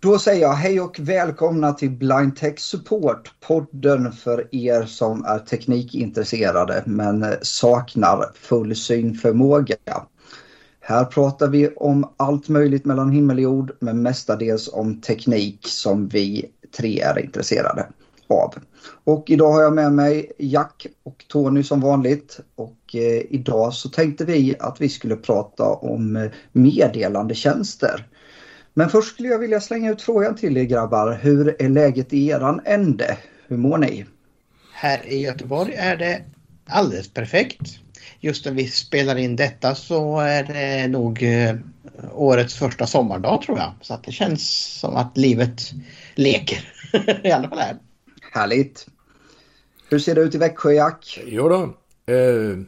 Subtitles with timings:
[0.00, 5.38] Då säger jag hej och välkomna till Blind Tech Support, podden för er som är
[5.38, 9.76] teknikintresserade men saknar full synförmåga.
[10.80, 16.08] Här pratar vi om allt möjligt mellan himmel och jord men mestadels om teknik som
[16.08, 17.86] vi tre är intresserade
[18.28, 18.54] av.
[19.04, 23.88] Och idag har jag med mig Jack och Tony som vanligt och eh, idag så
[23.88, 28.06] tänkte vi att vi skulle prata om eh, meddelandetjänster.
[28.78, 31.18] Men först skulle jag vilja slänga ut frågan till er grabbar.
[31.22, 33.18] Hur är läget i eran ände?
[33.46, 34.06] Hur mår ni?
[34.72, 36.22] Här i Göteborg är det
[36.66, 37.60] alldeles perfekt.
[38.20, 41.56] Just när vi spelar in detta så är det nog eh,
[42.12, 43.72] årets första sommardag tror jag.
[43.80, 45.72] Så att det känns som att livet
[46.14, 46.72] leker.
[47.24, 47.76] I alla fall här.
[48.32, 48.86] Härligt.
[49.90, 51.20] Hur ser det ut i Växjö, Jack?
[51.26, 51.62] Jo då,
[52.14, 52.58] eh,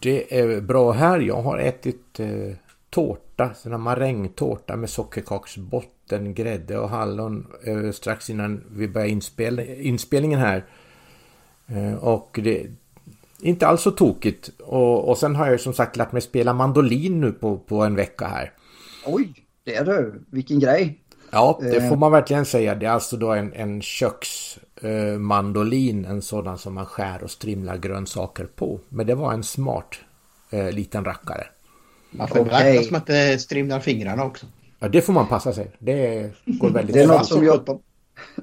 [0.00, 1.20] det är bra här.
[1.20, 2.56] Jag har ätit eh,
[2.92, 9.60] tårta, sån här marängtårta med sockerkaksbotten, grädde och hallon eh, strax innan vi började inspel
[9.60, 10.64] inspelningen här.
[11.66, 12.66] Eh, och det
[13.40, 14.50] inte alls så tokigt.
[14.58, 17.94] Och, och sen har jag som sagt lärt mig spela mandolin nu på, på en
[17.94, 18.52] vecka här.
[19.06, 20.22] Oj, det är du.
[20.30, 20.98] Vilken grej.
[21.30, 21.88] Ja, det eh.
[21.88, 22.74] får man verkligen säga.
[22.74, 27.76] Det är alltså då en, en köksmandolin, eh, en sådan som man skär och strimlar
[27.76, 28.80] grönsaker på.
[28.88, 29.98] Men det var en smart
[30.50, 31.46] eh, liten rackare.
[32.12, 32.72] Man får okay.
[32.72, 34.46] beakta som att det strimlar fingrarna också.
[34.78, 35.70] Ja, det får man passa sig.
[35.78, 37.80] Det går väldigt det är något som, jag,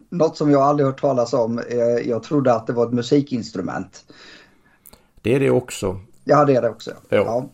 [0.09, 1.59] något som jag aldrig hört talas om.
[1.59, 1.77] Eh,
[2.09, 4.03] jag trodde att det var ett musikinstrument.
[5.21, 5.99] Det är det också.
[6.23, 6.91] Ja, det är det också.
[7.09, 7.49] Ja.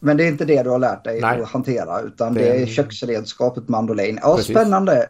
[0.00, 1.42] Men det är inte det du har lärt dig Nej.
[1.42, 4.18] att hantera utan det, det är köksredskapet mandolin.
[4.22, 4.56] Ja, Precis.
[4.56, 5.08] spännande.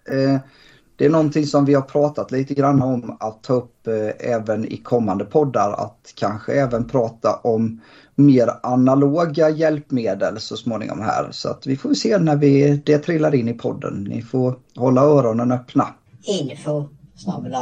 [0.96, 4.64] Det är någonting som vi har pratat lite grann om att ta upp eh, även
[4.72, 5.72] i kommande poddar.
[5.72, 7.80] Att kanske även prata om
[8.14, 11.28] mer analoga hjälpmedel så småningom här.
[11.30, 14.04] Så att vi får se när vi, det trillar in i podden.
[14.08, 15.94] Ni får hålla öronen öppna.
[16.22, 17.54] Info snabel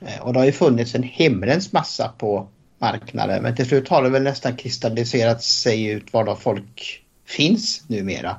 [0.00, 3.88] Eh, eh, och det har ju funnits en himlens massa på marknaden men till slut
[3.88, 8.36] har det väl nästan kristalliserat sig ut var då folk finns numera.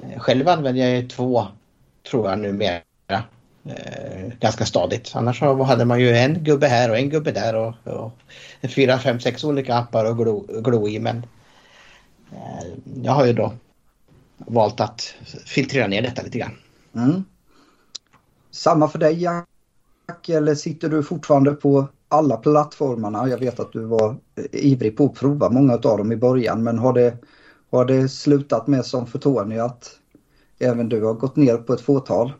[0.00, 1.46] Eh, själv använder jag två
[2.10, 2.80] tror jag numera.
[3.64, 5.12] Eh, ganska stadigt.
[5.14, 8.12] Annars hade man ju en gubbe här och en gubbe där och, och
[8.74, 10.98] fyra, fem, sex olika appar att glo, glo i.
[10.98, 11.16] Men
[12.32, 12.66] eh,
[13.02, 13.52] jag har ju då
[14.36, 15.14] valt att
[15.46, 16.56] filtrera ner detta lite grann.
[16.94, 17.24] Mm.
[18.50, 23.28] Samma för dig Jack, eller sitter du fortfarande på alla plattformarna?
[23.28, 24.16] Jag vet att du var
[24.52, 27.16] ivrig på att prova många av dem i början men har det,
[27.70, 29.90] har det slutat med som för Tony att
[30.58, 32.32] även du har gått ner på ett fåtal?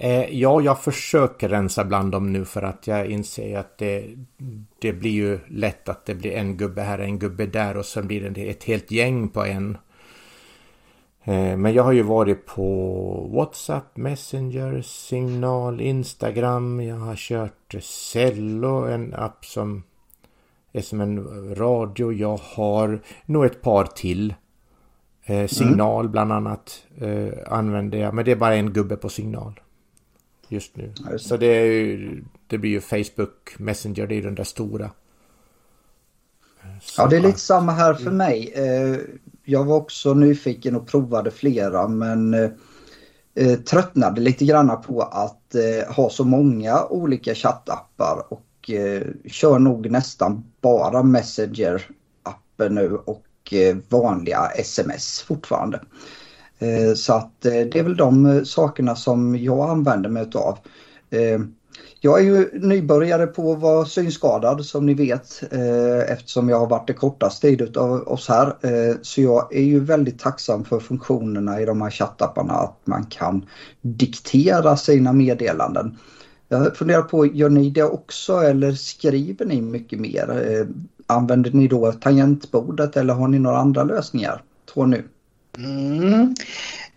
[0.00, 4.04] Eh, ja, jag försöker rensa bland dem nu för att jag inser att det,
[4.78, 8.06] det blir ju lätt att det blir en gubbe här, en gubbe där och sen
[8.06, 9.78] blir det ett helt gäng på en.
[11.24, 16.80] Eh, men jag har ju varit på WhatsApp, Messenger, Signal, Instagram.
[16.80, 19.82] Jag har kört Cello, en app som
[20.72, 22.12] är som en radio.
[22.12, 24.34] Jag har nog ett par till.
[25.24, 26.12] Eh, signal mm.
[26.12, 29.60] bland annat eh, använder jag, men det är bara en gubbe på signal.
[30.48, 30.92] Just nu.
[31.18, 34.90] Så det, är, det blir ju Facebook Messenger, det är den där stora.
[36.80, 38.52] Så, ja, det är lite samma här för mig.
[38.54, 38.96] Eh,
[39.44, 42.34] jag var också nyfiken och provade flera men
[43.34, 48.44] eh, tröttnade lite grann på att eh, ha så många olika chattappar och
[49.26, 53.24] kör nog nästan bara Messenger-appen nu och
[53.88, 55.80] vanliga sms fortfarande.
[56.58, 60.58] Eh, så att eh, det är väl de eh, sakerna som jag använder mig utav.
[61.10, 61.40] Eh,
[62.00, 66.66] jag är ju nybörjare på att vara synskadad som ni vet eh, eftersom jag har
[66.66, 68.54] varit det kortaste tid av oss här.
[69.02, 73.46] Så jag är ju väldigt tacksam för funktionerna i de här chattapparna att man kan
[73.80, 75.98] diktera sina meddelanden.
[76.48, 80.66] Jag funderar på, gör ni det också eller skriver ni mycket mer?
[81.06, 84.42] Använder ni då tangentbordet eller har ni några andra lösningar?
[84.74, 85.04] Tror nu.
[85.58, 86.34] Mm.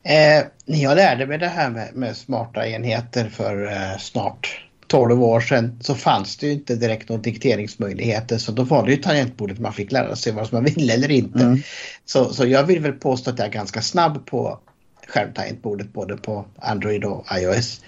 [0.03, 5.39] Eh, jag lärde mig det här med, med smarta enheter för eh, snart 12 år
[5.41, 9.59] sedan så fanns det ju inte direkt någon dikteringsmöjligheter så då var det ju tangentbordet
[9.59, 11.43] man fick lära sig vad man ville eller inte.
[11.43, 11.61] Mm.
[12.05, 14.59] Så, så jag vill väl påstå att jag är ganska snabb på
[15.07, 17.81] skärmtangentbordet både på Android och iOS.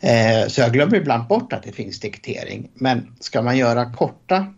[0.00, 2.68] Eh, så jag glömmer ibland bort att det finns diktering.
[2.74, 4.54] Men ska man göra korta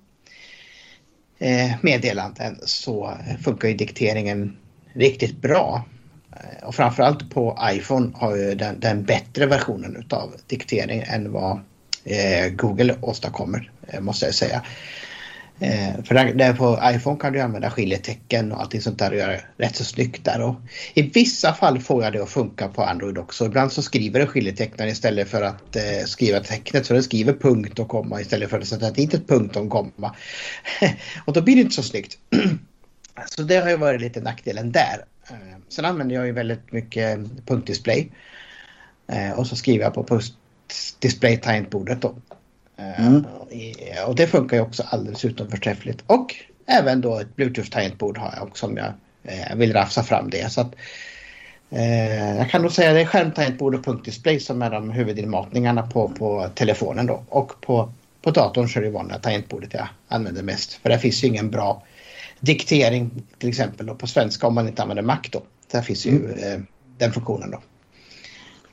[1.39, 3.15] eh, meddelanden så
[3.45, 4.57] funkar ju dikteringen
[4.93, 5.85] riktigt bra.
[6.33, 11.61] Eh, och framförallt på iPhone har ju den, den bättre versionen utav diktering än vad
[12.05, 14.63] eh, Google åstadkommer, eh, måste jag säga.
[15.61, 19.17] Eh, för där, där, på iPhone kan du använda skiljetecken och allting sånt där och
[19.17, 20.43] göra rätt så snyggt där.
[20.43, 20.55] Och
[20.95, 23.47] I vissa fall får jag det att funka på Android också.
[23.47, 26.87] Ibland så skriver den skiljetecknaren istället för att eh, skriva tecknet.
[26.87, 30.15] Så den skriver punkt och komma istället för att sätta dit ett punkt och komma.
[31.25, 32.19] och då blir det inte så snyggt.
[33.27, 35.05] så det har ju varit lite nackdelen där.
[35.31, 38.11] Eh, sen använder jag ju väldigt mycket punktdisplay.
[39.07, 40.21] Eh, och så skriver jag på
[40.99, 42.15] display-tangentbordet då.
[42.77, 43.25] Eh, mm.
[44.07, 46.03] Och det funkar ju också alldeles utom förträffligt.
[46.07, 46.35] Och
[46.67, 48.93] även då ett bluetooth-tangentbord har jag också om jag
[49.57, 50.53] vill rafsa fram det.
[50.53, 50.75] Så att,
[51.71, 56.09] eh, jag kan nog säga det är skärmtangentbord och punktdisplay som är de huvudinmatningarna på,
[56.09, 57.25] på telefonen då.
[57.29, 57.93] Och på,
[58.23, 60.73] på datorn så är det vanliga tangentbordet jag använder mest.
[60.73, 61.83] För det finns ju ingen bra
[62.41, 65.43] diktering till exempel då, på svenska om man inte använder Mac då.
[65.73, 66.31] Där finns ju mm.
[66.31, 66.61] eh,
[66.99, 67.61] den funktionen då.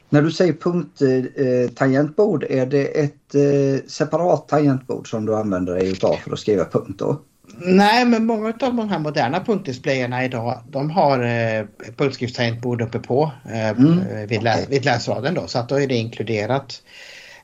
[0.09, 5.91] När du säger punkttangentbord, eh, är det ett eh, separat tangentbord som du använder dig
[5.91, 7.21] utav för att skriva punkt då?
[7.57, 11.65] Nej, men många av de här moderna punktdisplayerna idag de har eh,
[11.97, 13.99] punktskriftstangentbord uppe på eh, mm.
[13.99, 15.47] Eh, vid, lä vid läsraden då.
[15.47, 16.81] Så att då är det inkluderat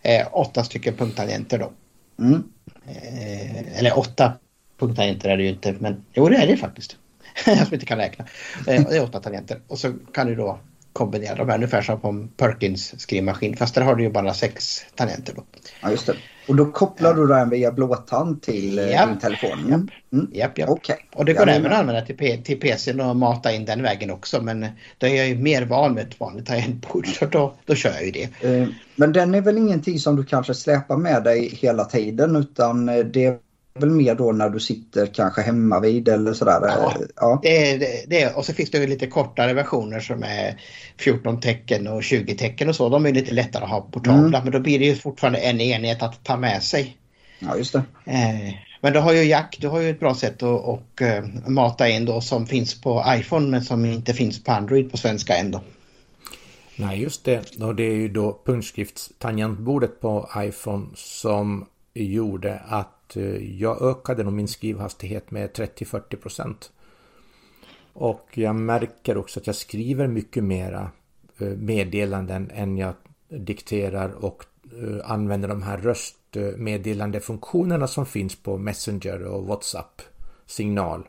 [0.01, 1.71] eh, åtta stycken punkttangenter då.
[2.24, 2.44] Mm.
[2.88, 4.33] Eh, eller åtta
[4.81, 6.98] punkttangenter är det ju inte, men jo det är det faktiskt.
[7.45, 8.25] Jag som inte kan räkna.
[8.68, 10.60] Eh, det är åtta tangenter och så kan du då
[10.94, 14.33] kombinera de här ungefär som på en Perkins skrivmaskin fast där har du ju bara
[14.33, 15.44] sex tangenter då.
[15.81, 16.16] Ja just det.
[16.48, 19.10] Och då kopplar du den via blåtand till eh, japp.
[19.10, 19.89] din telefon?
[20.12, 20.30] Mm.
[20.33, 20.69] Japp, japp.
[20.69, 20.98] Okay.
[21.13, 24.12] Och det går ja, även att använda till, till PCn och mata in den vägen
[24.12, 24.68] också men
[24.98, 28.06] då är jag ju mer van med ett vanligt tangentbord så då, då kör jag
[28.06, 28.30] ju det.
[28.42, 32.86] Eh, men den är väl ingenting som du kanske släpar med dig hela tiden utan
[32.86, 33.42] det
[33.73, 36.59] väl mer då när du sitter kanske hemma vid eller sådär?
[36.62, 37.39] Ja, ja.
[37.44, 40.62] Det, det, det, och så finns det ju lite kortare versioner som är
[40.97, 42.89] 14 tecken och 20 tecken och så.
[42.89, 44.44] De är lite lättare att ha portabla mm.
[44.44, 46.97] men då blir det ju fortfarande en enhet att ta med sig.
[47.39, 47.83] Ja, just det.
[48.06, 51.50] Eh, men då har ju Jack, du har ju ett bra sätt att och, uh,
[51.50, 55.35] mata in då som finns på iPhone men som inte finns på Android på svenska
[55.35, 55.62] ändå.
[56.75, 57.62] Nej, just det.
[57.62, 64.34] Och det är ju då punktskriftstangentbordet på iPhone som gjorde att Eh, jag ökade nog
[64.34, 66.72] min skrivhastighet med 30-40 procent.
[67.94, 70.92] Och jag märker också att jag skriver mycket mera
[71.38, 72.94] eh, meddelanden än jag
[73.30, 74.46] dikterar och
[74.81, 80.02] eh, använder de här röstmeddelandefunktionerna som finns på Messenger och WhatsApp
[80.46, 81.08] signal.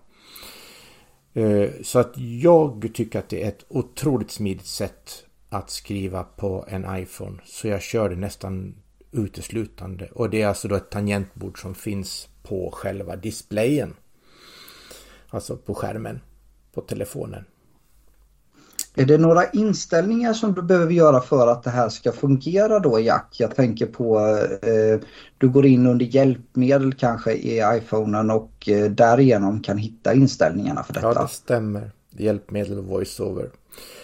[1.82, 6.96] Så att jag tycker att det är ett otroligt smidigt sätt att skriva på en
[6.96, 7.38] iPhone.
[7.44, 8.74] Så jag kör det nästan
[9.12, 10.08] uteslutande.
[10.12, 13.94] Och det är alltså då ett tangentbord som finns på själva displayen.
[15.28, 16.20] Alltså på skärmen
[16.74, 17.44] på telefonen.
[18.94, 23.00] Är det några inställningar som du behöver göra för att det här ska fungera då
[23.00, 23.36] Jack?
[23.38, 24.18] Jag tänker på
[24.62, 25.00] eh,
[25.38, 30.94] du går in under hjälpmedel kanske i iPhonen och eh, därigenom kan hitta inställningarna för
[30.94, 31.06] detta.
[31.06, 31.90] Ja, det stämmer.
[32.10, 33.50] Hjälpmedel och voiceover.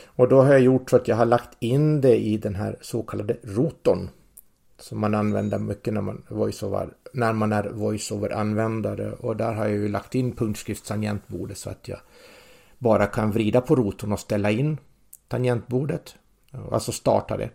[0.07, 2.77] Och då har jag gjort så att jag har lagt in det i den här
[2.81, 4.09] så kallade rotorn
[4.79, 9.13] som man använder mycket när man, voiceover, när man är voiceover-användare.
[9.13, 11.99] Och där har jag ju lagt in punktskriftstangentbordet så att jag
[12.79, 14.79] bara kan vrida på rotorn och ställa in
[15.29, 16.15] tangentbordet.
[16.73, 17.51] Alltså starta det.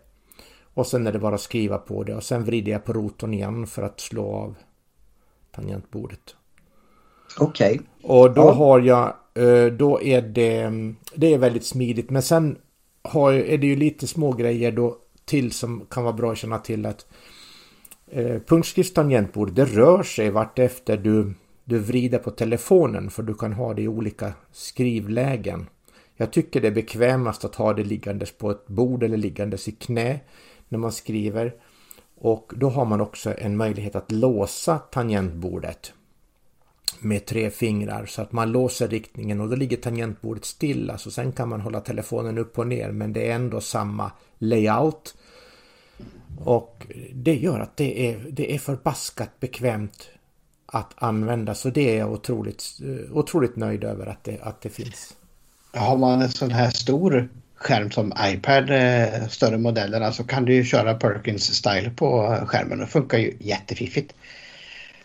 [0.73, 3.33] Och sen är det bara att skriva på det och sen vrider jag på rotorn
[3.33, 4.55] igen för att slå av
[5.51, 6.35] tangentbordet.
[7.39, 7.73] Okej.
[7.73, 8.17] Okay.
[8.17, 8.51] Och då ja.
[8.51, 10.71] har jag, eh, då är det,
[11.15, 12.09] det är väldigt smidigt.
[12.09, 12.57] Men sen
[13.01, 16.59] har, är det ju lite små grejer då till som kan vara bra att känna
[16.59, 17.05] till att
[18.07, 23.73] eh, punktskriftstangentbord det rör sig vartefter du, du vrider på telefonen för du kan ha
[23.73, 25.67] det i olika skrivlägen.
[26.15, 29.71] Jag tycker det är bekvämast att ha det liggandes på ett bord eller liggandes i
[29.71, 30.19] knä
[30.69, 31.53] när man skriver.
[32.15, 35.93] Och då har man också en möjlighet att låsa tangentbordet
[36.99, 41.11] med tre fingrar så att man låser riktningen och då ligger tangentbordet stilla så alltså,
[41.11, 45.15] sen kan man hålla telefonen upp och ner men det är ändå samma layout.
[46.45, 50.09] Och det gör att det är, det är förbaskat bekvämt
[50.65, 54.69] att använda så det är jag otroligt, eh, otroligt nöjd över att det, att det
[54.69, 55.13] finns.
[55.73, 60.45] Har man en sån här stor skärm som iPad, eh, större modellerna, så alltså kan
[60.45, 62.79] du ju köra Perkins style på skärmen.
[62.79, 64.13] Det funkar ju jättefiffigt.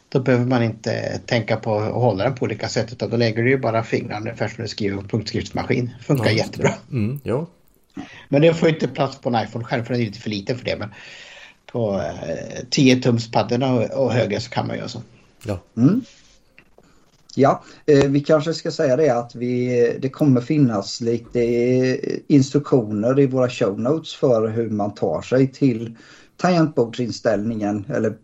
[0.08, 3.42] Då behöver man inte tänka på att hålla den på olika sätt utan då lägger
[3.42, 5.90] du ju bara fingrarna ungefär som du skriver på punktskriftsmaskin.
[6.02, 6.74] Funkar Ja, jättebra.
[6.90, 7.46] Mm, jo.
[8.28, 10.64] Men det får inte plats på en iPhone-skärm för den är lite för liten för
[10.64, 10.76] det.
[10.76, 10.88] Men
[11.72, 15.02] på eh, 10-tumspaddorna och, och höger så kan man göra så.
[15.42, 15.58] Ja.
[15.76, 16.02] Mm.
[17.34, 23.20] Ja, eh, vi kanske ska säga det att vi, det kommer finnas lite eh, instruktioner
[23.20, 25.96] i våra show notes för hur man tar sig till
[26.36, 28.14] tangentbordsinställningen eller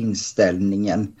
[0.00, 1.12] punktskriftsinställningen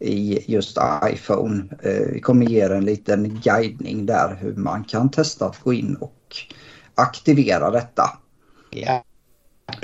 [0.00, 0.78] i just
[1.12, 1.64] iPhone.
[1.82, 5.72] Eh, Vi kommer ge er en liten guidning där hur man kan testa att gå
[5.72, 6.36] in och
[6.94, 8.18] aktivera detta.
[8.70, 9.04] Ja.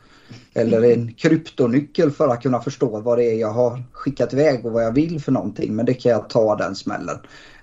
[0.54, 4.72] eller en kryptonyckel för att kunna förstå vad det är jag har skickat iväg och
[4.72, 5.76] vad jag vill för någonting.
[5.76, 7.18] Men det kan jag ta den smällen.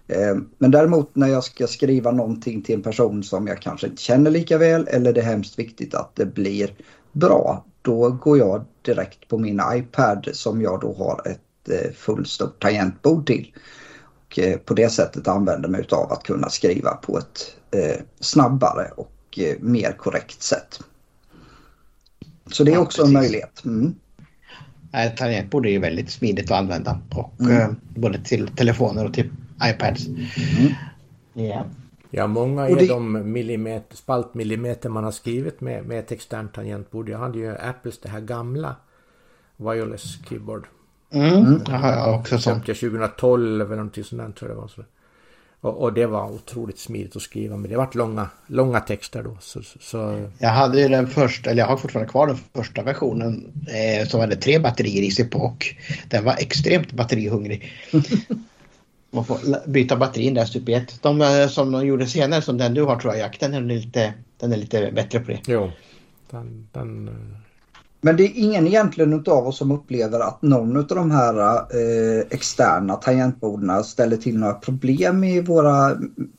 [0.08, 4.02] Eh, Men däremot när jag ska skriva någonting till en person som jag kanske inte
[4.02, 6.70] känner lika väl eller det är hemskt viktigt att det blir
[7.12, 7.66] bra.
[7.82, 13.28] Då går jag direkt på min iPad som jag då har ett eh, fullstort tangentbord
[13.28, 13.54] till
[14.28, 18.92] och eh, på det sättet använder mig av att kunna skriva på ett eh, snabbare
[18.98, 20.80] och eh, mer korrekt sätt.
[22.52, 23.20] Så det är Ja, också en precis.
[23.22, 23.66] möjlighet.
[23.66, 23.96] Mm.
[25.18, 27.02] Tangentbord är ju väldigt smidigt att använda.
[27.12, 27.76] Och, Mm.
[27.96, 29.30] både till telefoner och till
[29.64, 30.08] iPads.
[30.08, 30.72] Mm.
[31.34, 31.66] Ja.
[32.10, 37.10] Ja, många är det- de millimeter, spaltmillimeter man har skrivit med, med ett externt tangentbord.
[37.10, 38.76] Jag hade ju Apples det här gamla
[39.58, 40.68] wireless keyboard.
[41.16, 41.62] Mm.
[41.68, 42.66] Jag också sånt.
[42.68, 44.68] Köpte jag 2012 eller någonting sånt där, tror jag det var.
[44.68, 44.84] Så.
[45.66, 47.70] Och, och det var otroligt smidigt att skriva med.
[47.70, 49.38] Det vart långa, långa texter då.
[49.40, 52.84] Så, så, så Jag hade ju den första, eller jag har fortfarande kvar den första
[52.84, 55.66] versionen eh, som hade tre batterier i sig på och
[56.10, 57.72] den var extremt batterihungrig.
[59.12, 61.02] Man får byta batterin där stup i ett.
[61.02, 63.62] De eh, som de gjorde senare, som den du har tror jag, Jack, den är
[63.62, 65.40] lite, den är lite bättre på det.
[65.48, 65.72] jo.
[66.30, 67.38] Den, den, eh,
[68.06, 72.24] Men det är ingen egentligen utav oss som upplever att någon av de här eh,
[72.30, 75.92] externa tangentborden ställer till några problem i våra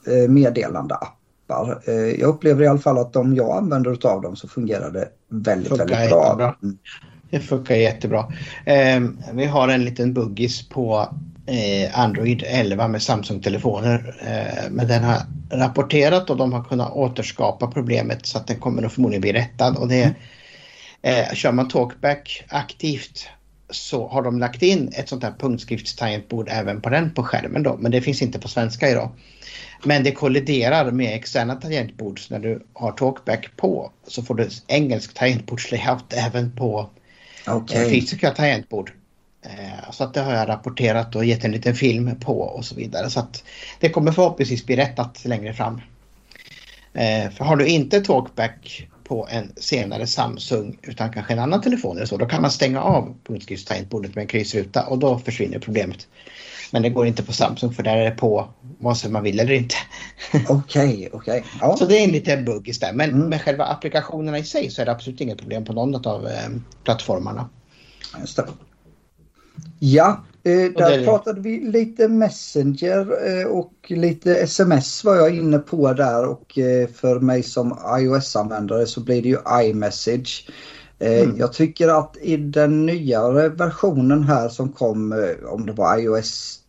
[0.07, 1.83] eh, meddelandeappar.
[1.85, 5.09] Eh, jag upplever i alla fall att de jag använder utav dem så fungerar det
[5.29, 6.25] väldigt, Funkar väldigt bra.
[6.25, 6.55] jättebra.
[6.63, 6.79] Mm.
[7.31, 8.33] Det funkar jättebra.
[8.65, 9.01] Eh,
[9.33, 11.09] vi har en liten buggis på
[11.47, 14.17] eh, Android 11 med Samsung-telefoner.
[14.27, 15.17] Eh, men den har
[15.51, 19.77] rapporterat och de har kunnat återskapa problemet så att den kommer att förmodligen bli rättad.
[19.77, 20.15] Och det,
[21.03, 23.29] eh, kör man Talkback aktivt
[23.71, 27.77] så har de lagt in ett sånt här punktskriftstangentbord även på den på skärmen då.
[27.77, 29.11] Men det finns inte på svenska idag.
[29.85, 32.21] Men det kolliderar med externa tangentbord.
[32.21, 36.91] Så när du har Talkback på så får du engelsk tangentbordslayout även på
[37.47, 37.63] Okej.
[37.63, 37.91] okay.
[37.91, 38.93] fysiska tangentbord.
[39.43, 42.75] Eh, Så att det har jag rapporterat och gett en liten film på och så
[42.75, 43.11] vidare.
[43.11, 43.45] Så att
[43.81, 45.81] det kommer förhoppningsvis bli rättat längre fram.
[46.95, 51.97] Eh, För har du inte talkback på en senare Samsung utan kanske en annan telefon
[51.97, 56.07] eller så, då kan man stänga av punktskriftstangentbordet med en kryssruta och då försvinner problemet.
[56.73, 58.49] Men det går inte på Samsung för där är det på
[58.79, 59.75] vare sig man vill eller inte.
[60.49, 61.45] Okej, okej.
[61.61, 61.77] Ja.
[61.77, 62.97] Så det är en liten bugg istället.
[62.97, 63.29] Men Mm.
[63.29, 66.49] med själva applikationerna i sig så är det absolut inget problem på någon av eh,
[66.85, 67.49] plattformarna.
[68.21, 68.47] Just det.
[69.79, 71.05] Ja, där det.
[71.05, 76.89] pratade vi lite Messenger eh, och lite sms var jag inne på där och eh,
[76.89, 80.51] för mig som iOS-användare så blir det ju iMessage.
[80.99, 81.37] Eh, Mm.
[81.39, 86.61] Jag tycker att i den nyare versionen här som kom, eh, om det var iOS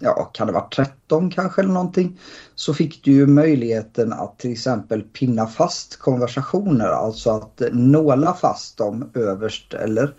[0.00, 2.18] ja kan det vara 13 kanske eller någonting.
[2.54, 6.88] Så fick du ju möjligheten att till exempel pinna fast konversationer.
[6.88, 10.14] Alltså att nåla fast dem överst eller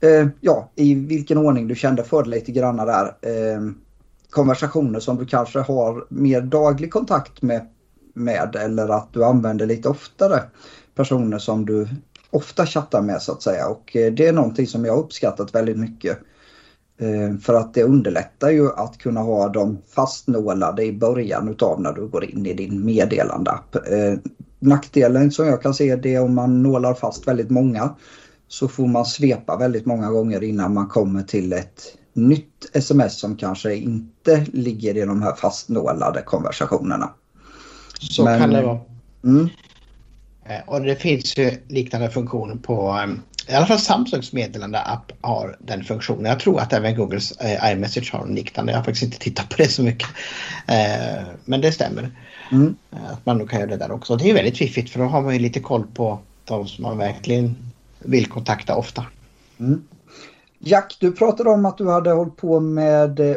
[0.00, 3.06] eh, ja i vilken ordning du kände för det lite grann där.
[3.06, 3.60] Eh,
[4.30, 7.66] konversationer som du kanske har mer daglig kontakt med,
[8.14, 10.42] med eller att du använder lite oftare
[10.94, 11.88] personer som du
[12.30, 15.54] ofta chattar med så att säga och eh, det är någonting som jag har uppskattat
[15.54, 16.18] väldigt mycket.
[16.98, 21.92] Eh, för att det underlättar ju att kunna ha dem fastnålade i början utav när
[21.92, 23.74] du går in i din meddelandeapp.
[23.74, 24.14] Eh,
[24.58, 27.94] nackdelen som jag kan se det är om man nålar fast väldigt många
[28.48, 33.36] så får man svepa väldigt många gånger innan man kommer till ett nytt sms som
[33.36, 37.10] kanske inte ligger i de här fastnålade konversationerna.
[37.98, 38.80] Så Men, kan det vara.
[39.24, 39.48] Mm.
[40.44, 45.56] Eh, och det finns ju liknande funktioner på ehm, i alla fall Samsungs meddelande-app har
[45.60, 46.24] den funktionen.
[46.24, 48.72] Jag tror att även Googles eh, iMessage har liknande.
[48.72, 50.08] Jag har faktiskt inte tittat på det så mycket.
[50.66, 52.10] Eh, men det stämmer.
[52.52, 52.76] Mm.
[52.90, 54.16] Att man nog kan göra det där också.
[54.16, 56.98] Det är väldigt fiffigt för då har man ju lite koll på de som man
[56.98, 57.56] verkligen
[58.06, 59.06] vill kontakta ofta.
[59.58, 59.82] Mm.
[60.58, 63.36] Jack, du pratade om att du hade hållit på med eh,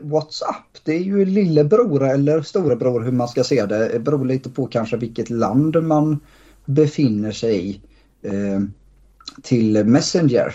[0.00, 0.66] WhatsApp.
[0.84, 3.88] Det är ju lillebror eller storebror hur man ska se det.
[3.88, 6.20] Det beror lite på kanske vilket land man
[6.64, 7.80] befinner sig i.
[8.22, 8.60] Eh,
[9.42, 10.54] till Messenger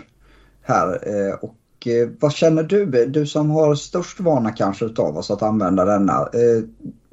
[0.61, 0.87] här.
[1.07, 3.05] Eh, och eh, vad känner du?
[3.05, 6.13] Du som har störst vana kanske utav oss att använda denna.
[6.13, 6.63] Eh,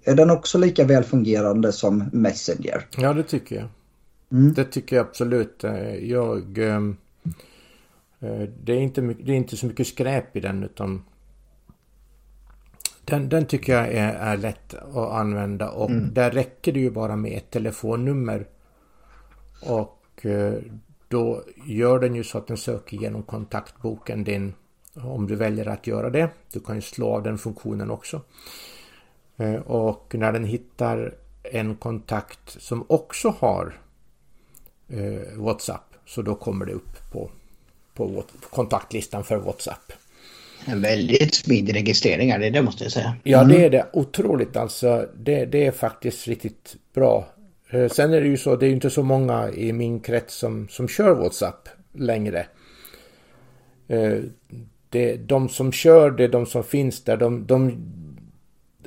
[0.05, 2.87] är den också lika välfungerande som Messenger?
[2.97, 3.69] Ja, det tycker jag.
[4.35, 4.53] Mm.
[4.53, 5.65] Det tycker jag absolut.
[6.01, 6.59] Jag...
[8.65, 11.05] Det är, inte, det är inte så mycket skräp i den utan
[13.05, 16.15] den, den tycker jag är, är lätt att använda och mm.
[16.15, 18.47] där räcker det ju bara med ett telefonnummer.
[19.63, 20.27] Och
[21.09, 24.55] då gör den ju så att den söker genom kontaktboken din
[24.95, 26.31] om du väljer att göra det.
[26.53, 28.21] Du kan ju slå av den funktionen också.
[29.37, 33.81] Eh, och när den hittar en kontakt som också har
[34.89, 37.31] eh, WhatsApp så då kommer det upp på,
[37.95, 39.93] på kontaktlistan för WhatsApp.
[40.65, 43.17] En väldigt smidig registrering är det, det måste jag säga.
[43.23, 43.67] Ja, det mm.
[43.67, 43.87] är det.
[43.93, 45.09] Otroligt alltså.
[45.17, 47.27] Det, det är faktiskt riktigt bra.
[47.71, 50.35] Eh, sen är det ju så, det är ju inte så många i min krets
[50.35, 52.47] som, som kör WhatsApp längre.
[53.89, 54.19] Eh,
[54.89, 57.77] det, de som kör det, de som finns där, de, de,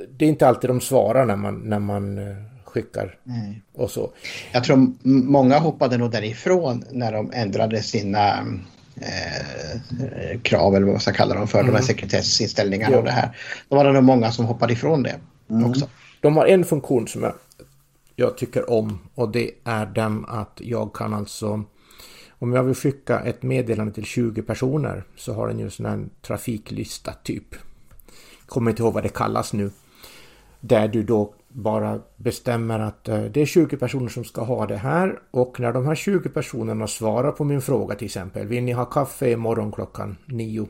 [0.09, 2.37] det är inte alltid de svarar när man, när man eh,
[2.77, 3.61] skickar Nej.
[3.73, 4.11] och så.
[4.51, 8.37] Jag tror många hoppade nog därifrån när de ändrade sina
[8.95, 11.67] eh, krav eller vad man ska kalla dem för, mm.
[11.67, 11.87] de här mm.
[11.87, 12.99] sekretessinställningarna ja.
[12.99, 13.37] och det här.
[13.69, 15.15] Då var det nog många som hoppade ifrån det
[15.49, 15.69] mm.
[15.69, 15.89] också.
[16.21, 17.33] De har en funktion som jag
[18.19, 21.63] jag tycker om och det är den att jag kan alltså
[22.39, 26.05] om jag vill skicka ett meddelande till 20 personer så har den ju sån här
[26.21, 27.55] trafiklista typ.
[28.45, 29.71] Kommer inte ihåg vad det kallas nu.
[30.59, 34.77] Där du då bara bestämmer att eh, det är 20 personer som ska ha det
[34.77, 38.47] här och när de här 20 personerna svarar på min fråga till exempel.
[38.47, 40.67] Vill ni ha kaffe imorgon klockan 9?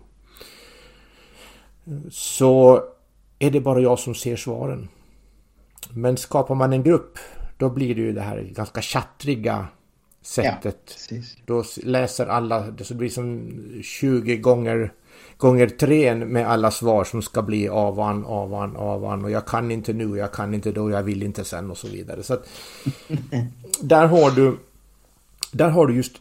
[2.09, 2.83] Så
[3.39, 4.87] är det bara jag som ser svaren.
[5.89, 7.17] Men skapar man en grupp
[7.57, 9.67] då blir det ju det här ganska chattriga
[10.21, 10.97] sättet.
[11.09, 13.51] Ja, då läser alla, det blir som
[13.83, 14.93] 20 gånger
[15.37, 19.93] gånger tre med alla svar som ska bli avan, avan, avan och jag kan inte
[19.93, 22.23] nu, jag kan inte då, jag vill inte sen och så vidare.
[22.23, 22.49] Så att,
[23.81, 24.57] där har du
[25.51, 26.15] där har du just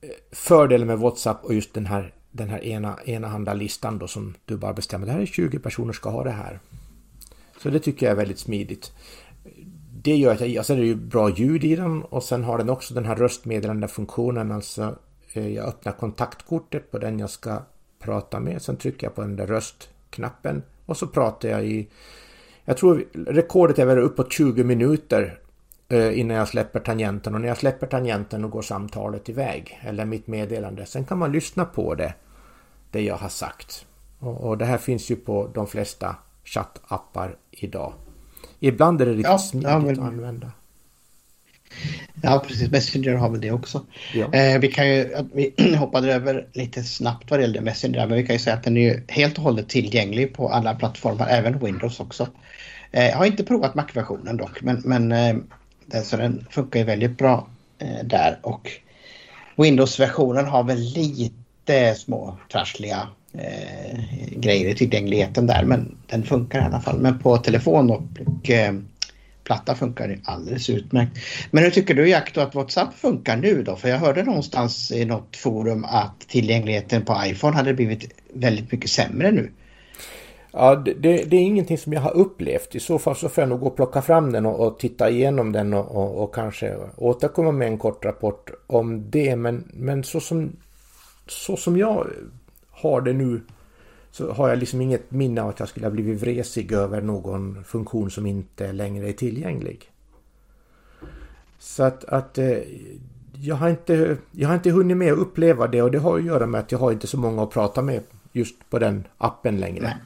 [0.00, 4.34] eh, fördelen med WhatsApp och just den här den här ena, enahanda listan då som
[4.44, 5.06] du bara bestämmer.
[5.06, 6.60] Det här är 20 personer ska ha det här.
[7.62, 8.92] Så det tycker jag är väldigt smidigt
[10.04, 12.44] det gör att jag, och sen är det ju bra ljud i den och sen
[12.44, 14.98] har den också den här röstmeddelande funktionen, alltså
[15.32, 17.62] eh, jag öppnar kontaktkortet på den jag ska
[18.04, 21.88] prata med, sen trycker jag på den där röstknappen och så pratar jag i,
[22.64, 25.38] jag tror rekordet är väl uppåt 20 minuter
[25.88, 30.04] eh, innan jag släpper tangenten och när jag släpper tangenten då går samtalet iväg eller
[30.04, 30.86] mitt meddelande.
[30.86, 32.14] Sen kan man lyssna på det,
[32.90, 33.86] det jag har sagt.
[34.18, 37.92] Och, och det här finns ju på de flesta chattappar idag.
[38.58, 39.92] Ibland är det riktigt ja, smidigt ja, men...
[39.92, 40.52] att använda.
[42.22, 42.70] Ja, precis.
[42.70, 43.86] Messenger har väl det också.
[44.14, 44.32] Ja.
[44.32, 48.26] Eh, vi kan ju, vi hoppade över lite snabbt vad det gällde Messenger, men vi
[48.26, 52.00] kan ju säga att den är helt och hållet tillgänglig på alla plattformar, även Windows
[52.00, 52.28] också.
[52.92, 55.36] Eh, jag har inte provat Mac-versionen dock, men, men eh,
[55.86, 58.70] den, så den funkar ju väldigt bra eh, där och
[59.56, 63.98] Windows-versionen har väl lite små trassliga eh,
[64.36, 65.64] grejer i tillgängligheten där.
[65.64, 66.98] Men den funkar i alla fall.
[66.98, 68.74] Men på telefon och eh,
[69.44, 71.18] platta funkar det alldeles utmärkt.
[71.50, 73.76] Men hur tycker du Jack då att WhatsApp funkar nu då?
[73.76, 78.90] För jag hörde någonstans i något forum att tillgängligheten på iPhone hade blivit väldigt mycket
[78.90, 79.50] sämre nu.
[80.56, 82.74] Ja, det, det, det, är ingenting som jag har upplevt.
[82.74, 85.10] I så fall så får jag nog gå och plocka fram den och, och titta
[85.10, 89.36] igenom den och, och, och, kanske återkomma med en kort rapport om det.
[89.36, 90.56] Men, men så, som,
[91.26, 92.06] så som jag
[92.70, 93.40] har det nu
[94.14, 97.64] så har jag liksom inget minne av att jag skulle ha blivit vresig över någon
[97.64, 99.90] funktion som inte längre är tillgänglig.
[101.58, 102.58] Så att, att eh,
[103.32, 106.24] jag, har inte, jag har inte hunnit med att uppleva det och det har att
[106.24, 109.60] göra med att jag har inte så många att prata med just på den appen
[109.60, 109.82] längre.
[109.82, 109.96] Nej.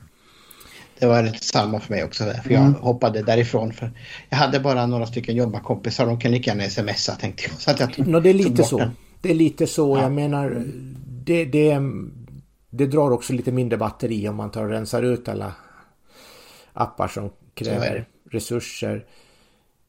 [0.98, 2.24] Det var lite samma för mig också.
[2.24, 2.74] Där, för Jag mm.
[2.74, 3.72] hoppade därifrån.
[3.72, 3.90] För
[4.28, 6.06] jag hade bara några stycken jobbarkompisar.
[6.06, 7.60] De kan lika gärna smsa tänkte jag.
[7.60, 8.78] Så att jag tog, no, det är lite så.
[8.78, 8.90] Den.
[9.20, 9.96] Det är lite så.
[9.96, 10.02] Ja.
[10.02, 10.62] Jag menar,
[11.24, 11.80] det, det,
[12.70, 15.54] det drar också lite mindre batteri om man tar och rensar ut alla
[16.72, 19.06] appar som kräver resurser.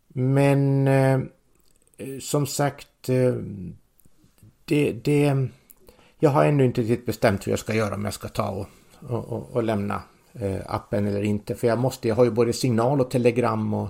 [0.08, 1.20] Men eh,
[2.22, 3.34] som sagt, eh,
[4.66, 5.48] det, det,
[6.20, 8.68] jag har ännu inte riktigt bestämt hur jag ska göra om jag ska ta och,
[9.10, 10.02] och, och lämna
[10.34, 11.56] eh, appen eller inte.
[11.56, 13.90] För jag måste, jag har ju både signal och telegram och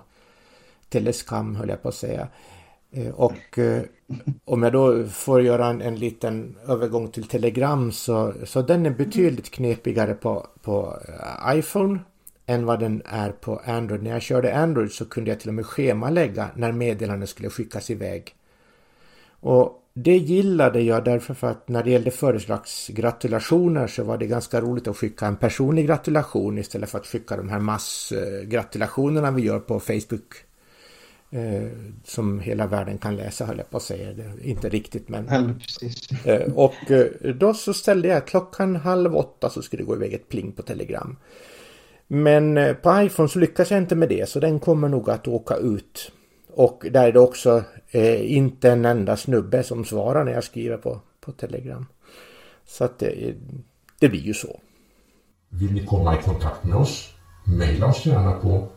[0.90, 2.28] teleskam höll jag på att säga.
[2.92, 3.82] Eh, och eh,
[4.46, 8.90] om jag då får göra en, en liten övergång till Telegram så, så den är
[8.90, 12.00] betydligt knepigare på, på eh, iPhone
[12.46, 14.04] än vad den är på Android.
[14.04, 17.90] När jag körde Android så kunde jag till och med schemalägga när meddelanden skulle skickas
[17.90, 18.36] iväg.
[19.40, 24.62] Och det gillade jag därför för att när det gällde födelsedagsgratulationer så var det ganska
[24.62, 29.60] roligt att skicka en personlig gratulation istället för att skicka de här massgratulationerna vi gör
[29.60, 30.49] på Facebook
[31.32, 31.68] Eh,
[32.04, 34.14] som hela världen kan läsa höll jag på att säga.
[34.14, 35.58] Det, inte riktigt men.
[36.24, 39.96] Ja, eh, och eh, då så ställde jag klockan halv åtta så skulle det gå
[39.96, 41.18] iväg ett pling på telegram.
[42.08, 45.28] Men eh, på iPhone så lyckas jag inte med det så den kommer nog att
[45.28, 46.12] åka ut.
[46.54, 50.78] Och där är det också eh, inte en enda snubbe som svarar när jag skriver
[50.78, 51.86] på, på telegram.
[52.66, 53.34] Så att det,
[54.00, 54.60] det blir ju så.
[55.50, 57.14] Vill ni komma i kontakt med oss?
[57.46, 58.68] Maila oss gärna på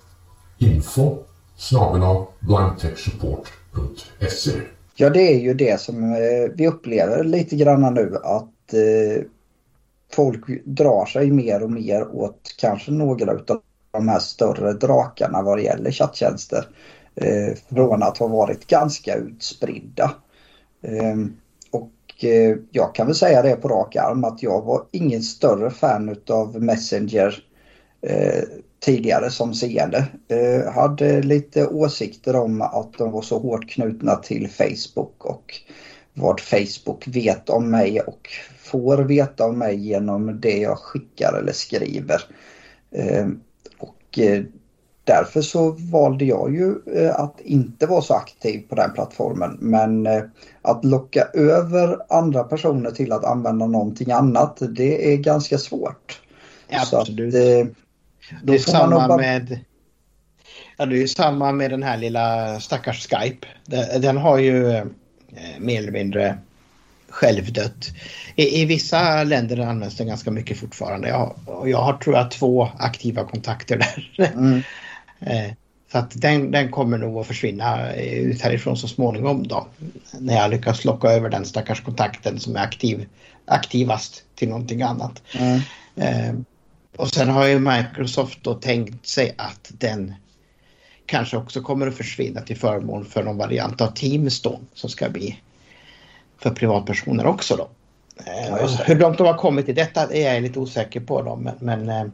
[0.59, 1.19] info
[1.63, 4.51] snabel blindtechsupport.se.
[4.95, 6.19] Ja, det är ju det som eh,
[6.55, 9.23] vi upplever lite grann nu att eh,
[10.13, 15.59] folk drar sig mer och mer åt kanske några av de här större drakarna vad
[15.59, 16.67] det gäller chatttjänster.
[17.15, 20.15] Eh, från att ha varit ganska utspridda.
[20.83, 21.37] Ehm,
[21.71, 25.71] och eh, jag kan väl säga det på rak arm att jag var ingen större
[25.71, 27.45] fan utav Messenger
[28.01, 28.43] eh,
[28.83, 30.07] tidigare som seende.
[30.29, 35.55] Eh, hade lite åsikter om att de var så hårt knutna till Facebook och
[36.15, 41.53] vad Facebook vet om mig och får veta om mig genom det jag skickar eller
[41.53, 42.23] skriver.
[42.91, 43.27] Eh,
[43.79, 44.43] och eh,
[45.05, 46.75] därför så valde jag ju
[47.13, 49.57] att inte vara så aktiv på den plattformen.
[49.61, 50.09] Men
[50.63, 56.21] att locka över andra personer till att använda någonting annat det är ganska svårt.
[56.71, 57.35] absolut.
[57.35, 57.77] Så att,
[58.43, 59.17] det är samma bara...
[59.17, 59.59] med...
[60.77, 63.47] Ja, det är samma med den här lilla stackars Skype.
[63.99, 64.85] Den har ju eh,
[65.59, 66.39] mer eller mindre
[67.09, 67.89] självdött.
[68.37, 71.09] I, I, vissa länder används den ganska mycket fortfarande.
[71.09, 71.35] Jag,
[71.67, 74.33] jag har tror jag två aktiva kontakter där.
[74.35, 74.63] Mm.
[75.27, 75.53] Eh,
[75.93, 79.67] så att den, den kommer nog att försvinna ut härifrån så småningom då.
[80.19, 83.07] När jag lyckas locka över den stackars kontakten som är aktiv,
[83.45, 85.23] aktivast till någonting annat.
[85.39, 85.61] Mm.
[85.97, 86.35] Eh,
[86.97, 90.15] och sen har ju Microsoft då tänkt sig att den
[91.07, 95.09] kanske också kommer att försvinna till förmån för någon variant av Teams då som ska
[95.09, 95.41] bli
[96.39, 97.69] för privatpersoner också då.
[98.27, 101.55] Ja, Hur långt de har kommit i detta är jag lite osäker på då men,
[101.61, 102.05] men eh,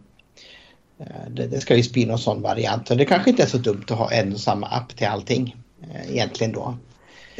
[1.30, 2.86] det, det, ska ju bli någon sån variant.
[2.86, 6.10] det kanske inte är så dumt att ha en och samma app till allting eh,
[6.10, 6.76] egentligen då.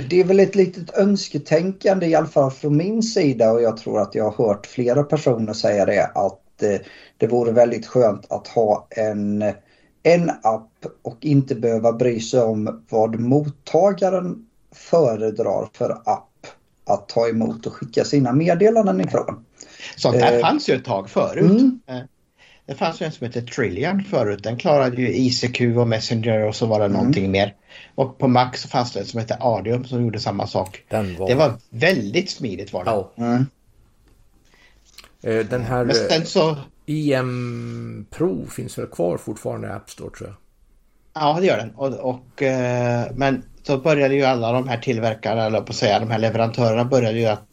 [0.09, 4.01] Det är väl ett litet önsketänkande i alla fall från min sida och jag tror
[4.01, 6.79] att jag har hört flera personer säga det att eh,
[7.17, 9.45] det vore väldigt skönt att ha en,
[10.03, 16.47] en app och inte behöva bry sig om vad mottagaren föredrar för app
[16.87, 19.45] att ta emot och skicka sina meddelanden ifrån.
[19.97, 21.51] Sånt där eh, fanns ju ett tag förut.
[21.51, 21.81] Mm.
[21.87, 22.01] Eh,
[22.67, 24.43] det fanns ju en som hette Trillian förut.
[24.43, 26.97] Den klarade ju ICQ och Messenger och så var det mm.
[26.97, 27.55] någonting mer.
[27.95, 30.85] Och på Mac så fanns det en som hette Adium som gjorde samma sak.
[30.91, 31.29] Var...
[31.29, 32.91] Det var väldigt smidigt var det.
[32.91, 33.13] Ja.
[33.17, 33.47] Mm.
[35.23, 36.57] Eh, den här Men så...
[36.87, 40.37] IM Pro finns väl kvar fortfarande i App Store tror jag.
[41.23, 41.71] Ja, det gör den.
[41.71, 46.01] Och, och, eh, men så började ju alla de här tillverkarna, eller på att säga,
[46.01, 47.45] de här leverantörerna började ju att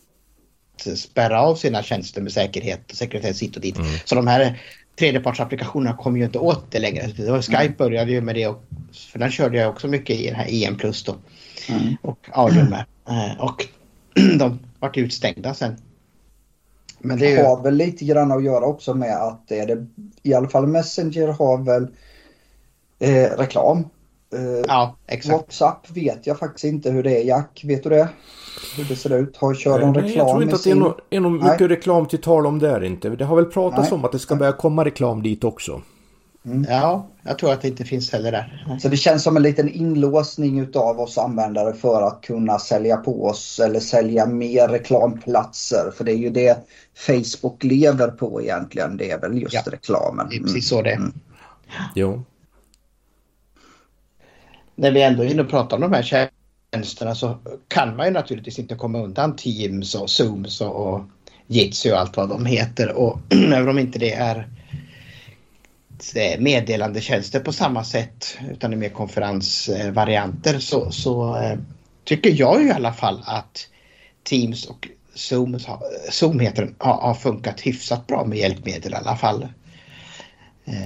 [0.96, 3.78] spärra av sina tjänster med säkerhet och sekretess hit och dit.
[3.78, 3.90] Mm.
[4.06, 4.62] Så de här
[5.00, 7.08] tredjepartsapplikationerna kom ju inte åt det längre.
[7.18, 7.76] Det var Skype mm.
[7.78, 8.64] började ju med det, och,
[9.12, 11.16] för den körde jag också mycket i den här IM Plus då.
[11.70, 11.96] Mm.
[12.02, 12.86] Och Audio med.
[13.08, 13.68] Eh, och
[14.40, 15.78] de vart utstängda sen
[17.06, 17.44] Men det är ju...
[17.44, 19.86] har väl lite grann att göra också med att det är det,
[20.24, 21.88] i alla fall Messenger har väl
[23.00, 23.78] eh, reklam.
[24.34, 25.34] Eh, Ja, exakt.
[25.34, 27.24] WhatsApp vet jag faktiskt inte hur det är.
[27.24, 28.10] Jack, vet du det?
[28.78, 29.38] Hur det ser ut?
[29.38, 31.52] Har kör de Nej, reklam jag tror inte att det är något är någon Nej.
[31.52, 33.10] mycket reklam till tal om där inte.
[33.10, 33.98] Det har väl pratats Nej.
[34.00, 35.82] om att det ska börja komma reklam dit också.
[36.68, 38.66] Ja, jag tror att det inte finns heller där.
[38.82, 43.26] Så det känns som en liten inlåsning utav oss användare för att kunna sälja på
[43.26, 45.92] oss eller sälja mer reklamplatser.
[45.98, 46.58] För det är ju det
[47.08, 48.98] Facebook lever på egentligen.
[48.98, 50.28] Det är väl just Ja, reklamen.
[50.30, 50.96] Det är precis så det är.
[50.96, 51.14] Mm.
[51.96, 52.24] Jo.
[54.76, 56.30] När vi ändå är inne och pratar om de här
[56.74, 61.02] tjänsterna så kan man ju naturligtvis inte komma undan Teams och Zooms och,
[61.48, 62.92] Jitsi och allt vad de heter.
[62.92, 63.20] Och
[63.54, 64.48] även om inte det är
[66.40, 71.58] meddelandetjänster på samma sätt utan det är mer konferensvarianter så, så eh,
[72.04, 73.68] tycker jag i alla fall att
[74.24, 75.60] Teams och Zoom,
[76.10, 79.48] Zoom heter den, har, har funkat hyfsat bra med hjälpmedel i alla fall.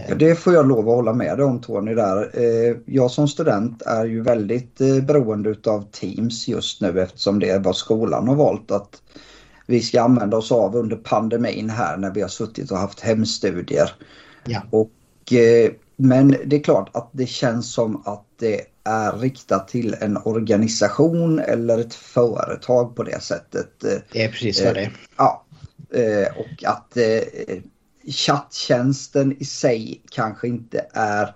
[0.07, 2.29] Ja, Det får jag lov att hålla med dig om Tony där.
[2.33, 7.49] Eh, Jag som student är ju väldigt eh, beroende utav Teams just nu eftersom det
[7.49, 9.01] är vad skolan har valt att
[9.65, 13.91] vi ska använda oss av under pandemin här när vi har suttit och haft hemstudier.
[14.45, 14.61] Ja.
[14.69, 14.98] Och, eh,
[15.95, 21.39] men det är klart att det känns som att det är riktat till en organisation
[21.39, 23.83] eller ett företag på det sättet.
[23.83, 24.91] Eh, Det är precis vad det är.
[25.17, 25.45] Ja,
[25.93, 27.21] eh, och att eh,
[28.11, 31.35] chatttjänsten i sig kanske inte är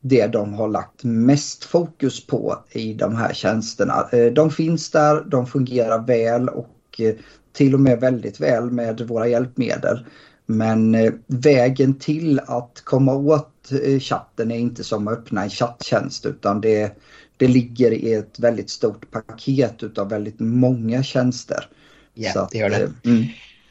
[0.00, 4.08] det de har lagt mest fokus på i de här tjänsterna.
[4.12, 7.14] Eh, De finns där, de fungerar väl och eh,
[7.52, 10.06] till och med väldigt väl med våra hjälpmedel.
[10.50, 15.50] Men eh, vägen till att komma åt eh, chatten är inte som att öppna en
[15.50, 16.98] chatttjänst utan det,
[17.36, 21.68] det ligger i ett väldigt stort paket utav väldigt många tjänster.
[22.14, 22.82] Ja, att, det gör det.
[22.82, 23.24] eh, Mm.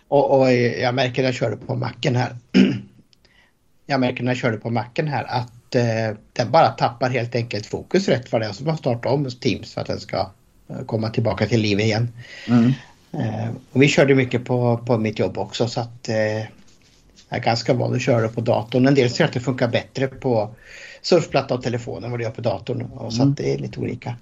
[0.08, 2.36] Och, och jag märker när jag körde på macken här.
[3.86, 7.65] jag märker när jag körde på macken här att eh, den bara tappar helt enkelt
[7.65, 8.54] fokus rätt vad det.
[8.54, 10.32] Så man startar om Teams för att den ska
[10.86, 12.08] komma tillbaka till liv igen.
[12.48, 12.72] Mm.
[13.12, 16.59] Eh, och vi körde mycket på, på mitt jobb också så att eh,
[17.30, 18.88] är ganska van att köra på datorn.
[18.88, 20.56] En del säger att det funkar bättre på
[21.02, 22.82] surfplatta och telefon än vad det gör på datorn.
[22.82, 23.32] Och så Mm.
[23.32, 24.15] att det är lite olika.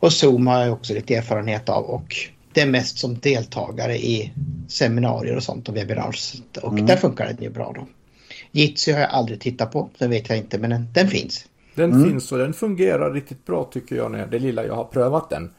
[0.00, 2.16] Och Zoom har jag också lite erfarenhet av och
[2.52, 4.32] det är mest som deltagare i
[4.68, 6.34] seminarier och sånt och webinars.
[6.62, 6.86] Och Mm.
[6.86, 7.86] där funkar den ju bra då.
[8.52, 11.44] Jitsi har jag aldrig tittat på, det vet jag inte men den, den finns.
[11.74, 12.08] Den Mm.
[12.10, 15.50] finns och den fungerar riktigt bra tycker jag när det lilla jag har prövat den.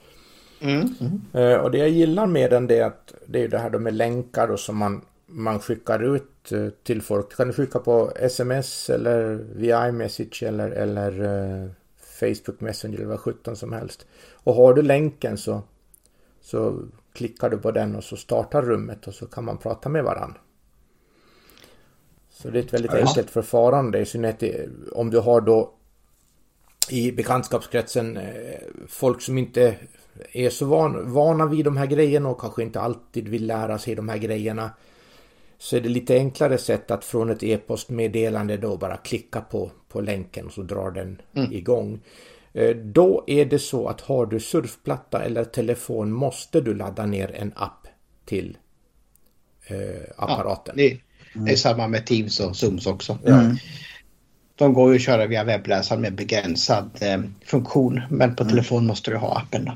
[0.61, 0.95] Mm.
[0.99, 1.21] Mm.
[1.33, 3.93] Eh, Och det jag gillar med den det är att det är det här med
[3.93, 7.35] länkar då som man, man skickar ut eh, till folk.
[7.35, 11.69] Kan du skicka på sms eller via iMessage eller, eller eh,
[12.19, 14.05] Facebook Messenger eller vad sjutton som helst.
[14.33, 15.61] Och har du länken så,
[16.41, 16.81] så
[17.13, 20.37] klickar du på den och så startar rummet och så kan man prata med varandra.
[22.29, 22.99] Så det är ett väldigt Ja.
[22.99, 25.73] enkelt förfarande i synnerhet om du har då
[26.89, 29.75] i bekantskapskretsen eh, folk som inte
[30.31, 33.95] är så van, vana vid de här grejerna och kanske inte alltid vill lära sig
[33.95, 34.71] de här grejerna.
[35.61, 40.01] Så är det lite enklare sätt att från ett e-postmeddelande då bara klicka på, på
[40.01, 41.99] länken och så drar den igång.
[42.53, 47.31] Eh, Då är det så att har du surfplatta eller telefon måste du ladda ner
[47.35, 47.87] en app
[48.25, 48.57] till
[49.67, 49.77] eh,
[50.17, 50.75] apparaten.
[50.77, 50.97] Det,
[51.33, 53.17] det är samma med Teams och Zooms också.
[53.25, 53.55] Mm.
[54.55, 59.11] De går ju att köra via webbläsaren med begränsad eh, funktion men på telefon måste
[59.11, 59.69] du ha appen.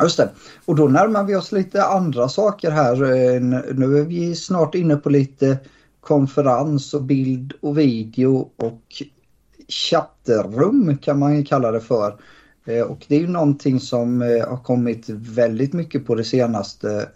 [0.00, 0.30] Just det.
[0.64, 3.02] Och då närmar vi oss lite andra saker här.
[3.02, 3.40] Eh,
[3.74, 5.58] nu är vi snart inne på lite
[6.00, 8.82] konferens och bild och video och
[9.68, 12.16] chattrum kan man ju kalla det för.
[12.64, 17.08] Eh, och det är ju någonting som eh, har kommit väldigt mycket på det senaste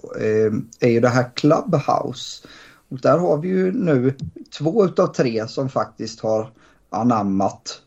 [0.80, 2.46] är ju det här Clubhouse.
[2.88, 4.14] Och där har vi ju nu
[4.58, 6.50] två utav tre som faktiskt har
[6.90, 7.80] anammat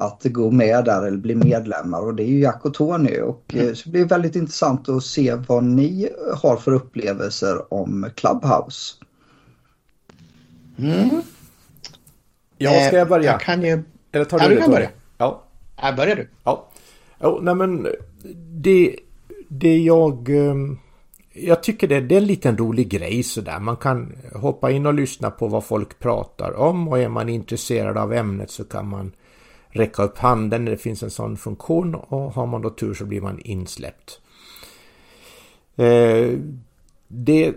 [0.00, 3.20] att gå med där eller bli medlemmar och det är ju Jack och Tony.
[3.20, 8.10] Och, eh, så det blir väldigt intressant att se vad ni har för upplevelser om
[8.16, 8.94] Clubhouse.
[10.78, 11.22] Mm.
[12.58, 13.32] Ja, ska jag börja?
[13.32, 13.82] Jag kan ju...
[14.12, 14.90] Eller tar Ja, du du det, kan börja.
[15.18, 15.44] Ja.
[15.76, 16.28] Här börjar du.
[16.44, 16.68] Ja.
[17.22, 17.86] Jo, nej men
[18.52, 18.96] det,
[19.48, 20.28] det jag...
[20.28, 20.78] ehm,
[21.32, 23.58] Jag tycker det, det är en liten rolig grej sådär.
[23.58, 27.98] Man kan hoppa in och lyssna på vad folk pratar om och är man intresserad
[27.98, 29.12] av ämnet så kan man
[29.70, 33.04] räcka upp handen när det finns en sån funktion och har man då tur så
[33.04, 34.20] blir man insläppt.
[35.76, 36.38] Eh,
[37.08, 37.54] det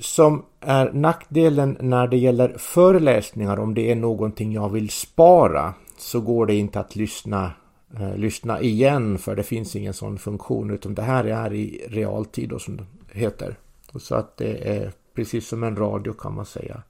[0.00, 6.20] som är nackdelen när det gäller föreläsningar om det är någonting jag vill spara så
[6.20, 7.52] går det inte att lyssna,
[8.00, 12.48] eh, lyssna igen för det finns ingen sån funktion utan det här är i realtid
[12.48, 13.56] då, som det heter.
[13.94, 16.82] Så att det är precis som en radio kan man säga.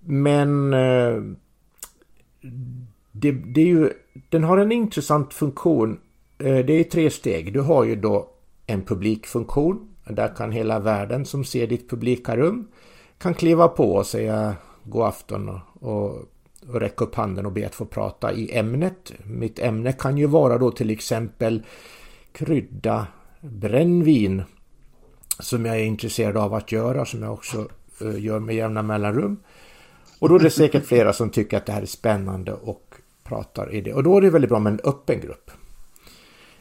[0.00, 1.22] Men eh,
[3.16, 3.90] det, det är ju,
[4.28, 6.00] den har en intressant funktion.
[6.38, 7.52] Eh, det är tre steg.
[7.52, 8.30] Du har ju då
[8.66, 9.88] en publikfunktion.
[10.04, 12.68] Där kan hela världen som ser ditt publika rum
[13.18, 16.10] kan kliva på och säga god afton och, och,
[16.68, 19.12] och räcka upp handen och be att få prata i ämnet.
[19.24, 21.62] Mitt ämne kan ju vara då till exempel
[22.32, 23.06] krydda
[23.40, 24.42] brännvin
[25.38, 27.68] som jag är intresserad av att göra, som jag också
[28.00, 29.36] eh, gör med jämna mellanrum.
[30.18, 32.83] Och då är det säkert flera som tycker att det här är spännande och
[33.24, 33.94] pratar i det.
[33.94, 35.50] Och då är det väldigt bra med en öppen grupp.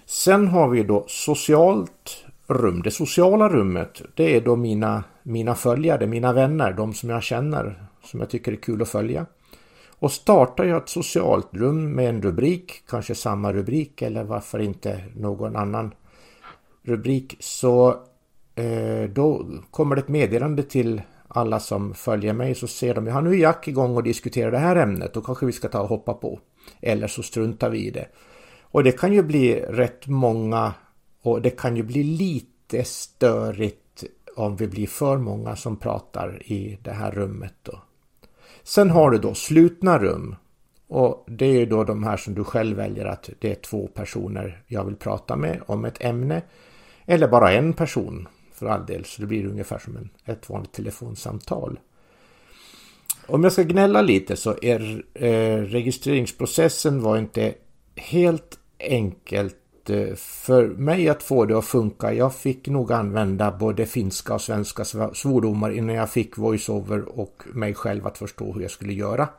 [0.05, 2.81] Sen har vi då socialt rum.
[2.81, 7.85] Det sociala rummet, det är då mina, mina följare, mina vänner, de som jag känner,
[8.03, 9.25] som jag tycker är kul att följa.
[9.99, 15.03] Och startar jag ett socialt rum med en rubrik, kanske samma rubrik eller varför inte
[15.15, 15.93] någon annan
[16.83, 17.89] rubrik, så
[18.55, 23.21] eh, då kommer det ett meddelande till alla som följer mig så ser de, ja
[23.21, 25.89] nu är Jack igång och diskuterar det här ämnet, då kanske vi ska ta och
[25.89, 26.39] hoppa på.
[26.81, 28.07] Eller så struntar vi i det.
[28.61, 30.73] Och det kan ju bli rätt många
[31.21, 34.03] och det kan ju bli lite störigt
[34.35, 37.81] om vi blir för många som pratar i det här rummet då.
[38.63, 40.35] Sen har du då slutna rum.
[40.87, 43.87] Och det är ju då de här som du själv väljer att det är två
[43.87, 46.41] personer jag vill prata med om ett ämne.
[47.05, 50.71] Eller bara en person för all del, så det blir ungefär som en, ett vanligt
[50.71, 51.79] telefonsamtal.
[53.27, 57.53] Om jag ska gnälla lite så är eh, registreringsprocessen var inte
[57.95, 62.13] helt enkelt eh, för mig att få det att funka.
[62.13, 67.73] Jag fick nog använda både finska och svenska svordomar innan jag fick voiceover och mig
[67.73, 69.29] själv att förstå hur jag skulle göra.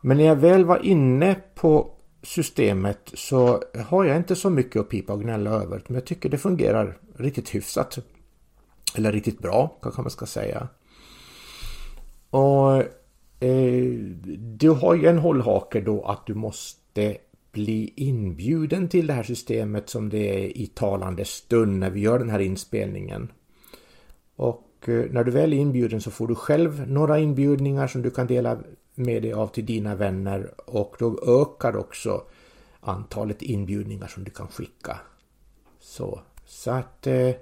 [0.00, 1.90] Men när jag väl var inne på
[2.22, 5.82] systemet så har jag inte så mycket att pipa och gnälla över.
[5.86, 7.98] Men jag tycker det fungerar riktigt hyfsat.
[8.96, 10.68] Eller riktigt bra kanske man ska säga.
[12.34, 12.82] Och
[13.40, 13.94] eh,
[14.38, 17.16] du har ju en hållhake då att du måste
[17.52, 22.18] bli inbjuden till det här systemet som det är i talande stund när vi gör
[22.18, 23.32] den här inspelningen.
[24.36, 28.10] Och eh, när du väl är inbjuden så får du själv några inbjudningar som du
[28.10, 28.58] kan dela
[28.94, 32.22] med dig av till dina vänner och då ökar också
[32.80, 35.00] antalet inbjudningar som du kan skicka.
[35.80, 37.34] Så, så att eh,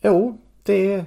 [0.00, 1.06] jo, det, är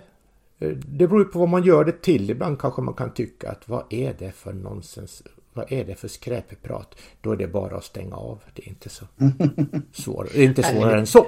[0.69, 2.30] det beror på vad man gör det till.
[2.30, 5.24] Ibland kanske man kan tycka att vad är det för nonsens?
[5.54, 6.95] Vad är det för skräpprat?
[7.21, 8.39] Då är det bara att stänga av.
[8.54, 9.06] Det är inte så
[9.93, 11.28] svårare, det är inte svårare än så.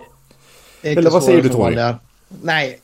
[0.82, 1.76] Eller vad säger du Tony?
[2.43, 2.80] Nej,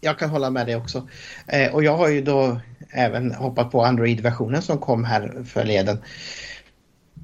[0.00, 1.08] jag kan hålla med dig också.
[1.46, 5.98] Eh, och jag har ju då även hoppat på Android-versionen som kom här förleden.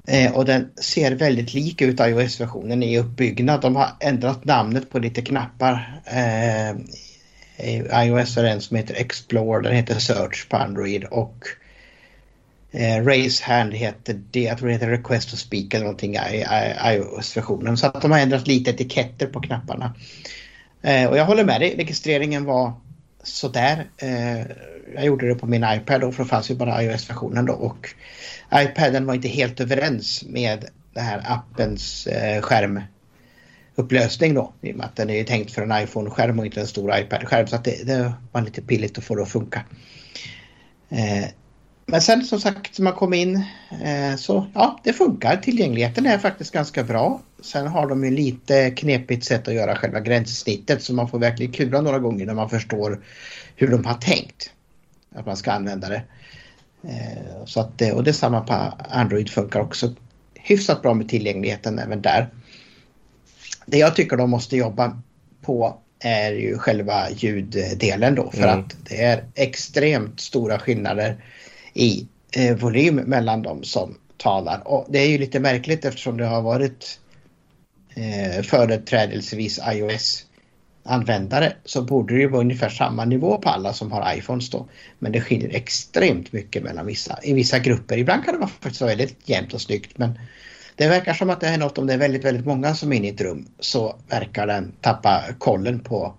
[0.07, 3.61] Eh, och den ser väldigt lik ut iOS-versionen i uppbyggnad.
[3.61, 6.01] De har ändrat namnet på lite knappar.
[6.05, 6.75] Eh,
[7.61, 11.47] Eh, iOS har en som heter Explore, den heter Search på Android och
[12.71, 16.45] eh, Raise Hand heter det, jag tror det heter Request to Speak eller någonting i
[16.85, 17.77] iOS-versionen.
[17.77, 19.93] Så att de har ändrat lite etiketter på knapparna.
[20.81, 22.73] Eh, och jag håller med dig, registreringen var
[23.23, 23.85] sådär.
[23.97, 24.39] Eh,
[24.95, 27.89] jag gjorde det på min iPad då för det fanns ju bara iOS-versionen då och
[28.53, 32.41] iPaden var inte helt överens med den här appens eh,
[33.75, 36.67] upplösning då i och med att den är tänkt för en iPhone-skärm och inte en
[36.67, 39.63] stor iPad-skärm så att det, det, var lite pilligt att få det att funka.
[40.89, 41.25] Eh,
[41.85, 43.35] men sen som sagt när man kom in
[43.83, 45.37] eh, så ja, det funkar.
[45.37, 47.21] Tillgängligheten är faktiskt ganska bra.
[47.41, 51.51] Sen har de ju lite knepigt sätt att göra själva gränssnittet så man får verkligen
[51.51, 53.03] kura några gånger när man förstår
[53.55, 54.51] hur de har tänkt
[55.15, 56.03] att man ska använda det.
[56.83, 58.53] Eh, så att, och det samma på
[58.89, 59.93] Android funkar också
[60.33, 62.29] hyfsat bra med tillgängligheten även där.
[63.65, 65.01] Det jag tycker de måste jobba
[65.41, 68.59] på är ju själva ljuddelen då för mm.
[68.59, 71.23] att det är extremt stora skillnader
[71.73, 74.67] i eh, volym mellan de som talar.
[74.67, 76.99] Och det är ju lite märkligt eftersom det har varit
[77.95, 80.25] eh, företrädelsevis iOS
[80.83, 84.67] användare så borde det ju vara ungefär samma nivå på alla som har iPhones då.
[84.99, 87.97] Men det skiljer extremt mycket mellan vissa, i vissa grupper.
[87.97, 90.19] Ibland kan det vara faktiskt väldigt jämnt och snyggt men
[90.75, 92.97] det verkar som att det är något om det är väldigt, väldigt många som är
[92.97, 96.13] inne i ett rum så verkar den tappa kollen på,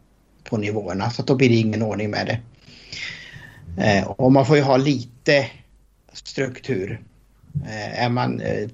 [0.45, 2.41] på nivåerna så då blir det ingen ordning med det.
[3.83, 5.47] Eh, och man får ju ha lite
[6.13, 7.01] struktur.
[7.65, 8.69] Eh, är man eh,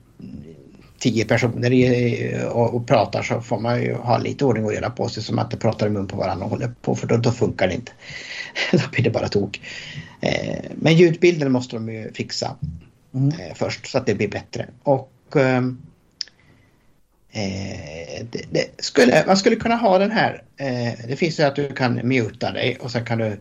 [0.99, 4.91] tio personer i, och, och, pratar så får man ju ha lite ordning och reda
[4.91, 7.17] på sig så man inte pratar i mun på varandra och håller på för då,
[7.17, 7.93] då funkar det inte.
[8.73, 9.61] då blir det bara tok.
[10.21, 12.57] Eh, men ljudbilden måste de ju fixa
[13.15, 13.29] mm.
[13.29, 14.67] eh, först så att det blir bättre.
[14.83, 15.13] Och
[17.31, 20.43] Eh, det, det skulle, man skulle kunna ha den här.
[20.57, 23.37] Eh, det finns ju att du kan muta dig och sen kan du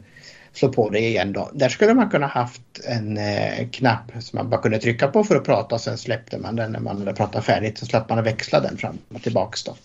[0.54, 1.50] slå på dig igen då.
[1.54, 5.36] Där skulle man kunna haft en eh, knapp som man bara kunde trycka på för
[5.36, 8.24] att prata och sen släppte man den när man hade pratat färdigt så slapp man
[8.24, 9.76] växla den fram och tillbaks då.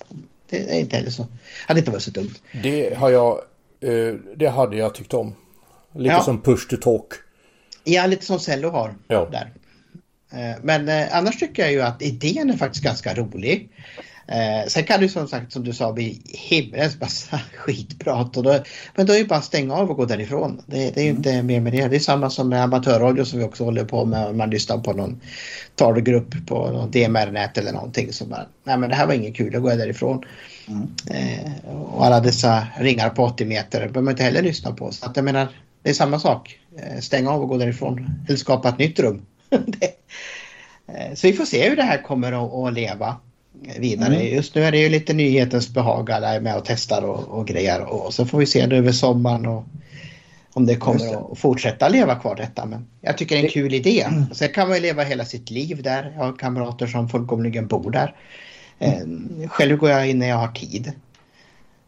[0.51, 1.27] Det är inte heller så.
[1.67, 2.35] hade inte varit så dumt.
[2.63, 3.39] Det har jag,
[3.81, 5.35] eh, det hade jag tyckt om.
[5.95, 6.23] Lite Ja.
[6.23, 7.13] som push to talk.
[7.85, 9.29] Ja, lite som Cello har Ja.
[9.33, 9.51] där.
[10.33, 13.69] Eh, Men eh, annars tycker jag ju att idén är faktiskt ganska rolig.
[14.27, 18.37] Eh, sen kan det som sagt som du sa bli himlens massa skitprat.
[18.37, 18.51] Och då,
[18.97, 20.63] men då är det ju bara att stänga av och gå därifrån.
[20.67, 21.89] Det, det är ju inte mer med det.
[21.89, 24.27] Det är samma som med amatörradio som vi också håller på med.
[24.27, 25.21] Om man lyssnar på någon
[25.75, 28.13] talgrupp på någon DMR-nät eller någonting.
[28.13, 30.25] Så bara, nej men det här var inget kul, jag går därifrån.
[31.11, 34.93] Eh, och alla dessa ringar på 80 meter behöver man inte heller lyssna på.
[34.93, 35.49] Så att jag menar,
[35.83, 36.59] det är samma sak.
[36.79, 38.11] Eh, Stänga av och gå därifrån.
[38.29, 39.23] Eller skapa ett nytt rum.
[39.51, 40.02] det,
[41.15, 43.17] så vi får se hur det här kommer att, leva
[43.79, 44.15] vidare.
[44.15, 44.35] Mm.
[44.35, 46.11] Just nu är det ju lite nyhetens behag.
[46.11, 47.81] Alla är med och testar och, och grejer.
[47.81, 49.47] Och så får vi se det över sommaren.
[49.47, 49.65] Och,
[50.55, 52.67] om det kommer att fortsätta leva kvar detta.
[52.67, 54.07] Men jag tycker det är en kul idé.
[54.33, 56.13] Sen kan man ju leva hela sitt liv där.
[56.17, 58.15] Jag har kamrater som fullkomligen bor där.
[58.79, 60.93] Eh, själv går jag in när jag har tid.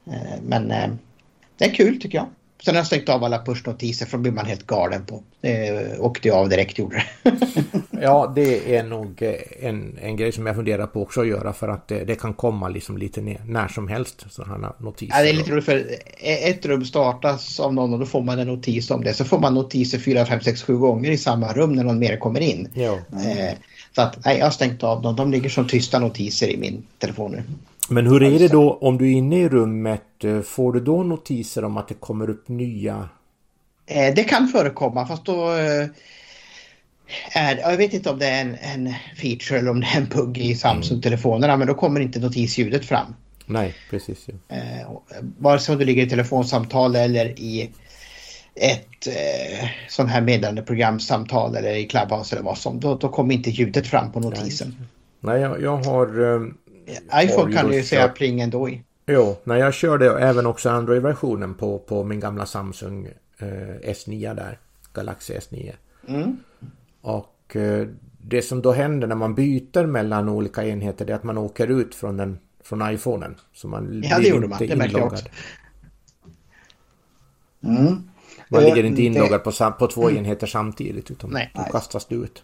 [0.06, 0.88] Eh, men eh,
[1.58, 2.26] det är kul tycker jag.
[2.64, 5.22] Sen har jag stängt av alla pushnotiser för då blir man helt galen på.
[5.40, 7.30] Det åkte jag av direkt gjorde det.
[8.00, 11.52] Ja, det är nog eh, en, en grej som jag funderar på också att göra
[11.52, 15.16] för att det, det kan komma liksom lite ner, när som helst sådana notiser.
[15.16, 15.86] Ja, det är lite roligt för
[16.20, 19.14] ett rum startas av någon och då får man en notis om det.
[19.14, 22.16] Så får man notiser 4, 5, 6, 7 gånger i samma rum när någon mer
[22.16, 22.68] kommer in.
[22.74, 22.92] Ja.
[22.92, 23.54] Eh,
[23.94, 25.16] så att nej, jag har stängt av dem.
[25.16, 27.42] De ligger som tysta notiser i min telefon nu.
[27.88, 30.24] Men hur är det då om du är inne i rummet?
[30.24, 33.08] eh, Får du då notiser om att det kommer upp nya?
[33.86, 35.86] Eh, det kan förekomma fast då eh,
[37.32, 40.08] är, jag vet inte om det är en, en feature eller om det är en
[40.08, 43.14] bugg i Samsung-telefonerna men då kommer inte notisljudet fram.
[43.46, 44.26] Nej, precis.
[44.48, 45.02] Ja.
[45.38, 47.70] Vare sig om du ligger i telefonsamtal eller i
[48.54, 53.50] ett eh, sån här meddelandeprogramsamtal eller i Clubhouse eller vad som, då, då kommer inte
[53.50, 54.76] ljudet fram på notisen.
[55.20, 56.06] Nej, jag, jag har...
[56.86, 58.82] eh, iPhone kan du ju säga pling ändå i.
[59.06, 63.06] Jo, när jag körde även också Android-versionen på, på min gamla Samsung
[63.38, 63.46] eh,
[63.92, 64.58] S9 där.
[64.92, 65.72] Galaxy S9.
[66.08, 66.36] Mm.
[67.00, 67.86] Och eh,
[68.18, 71.66] det som då händer när man byter mellan olika enheter det är att man åker
[71.80, 73.34] ut från, den, från iPhonen.
[73.54, 74.62] Så man Ja, det gjorde man.
[74.62, 75.24] inte Det märkte jag också.
[77.64, 78.02] Mm.
[78.48, 81.50] Man Eh, ligger inte det- inloggad på, på två enheter samtidigt utan Nej.
[81.54, 82.42] då kastas du ut.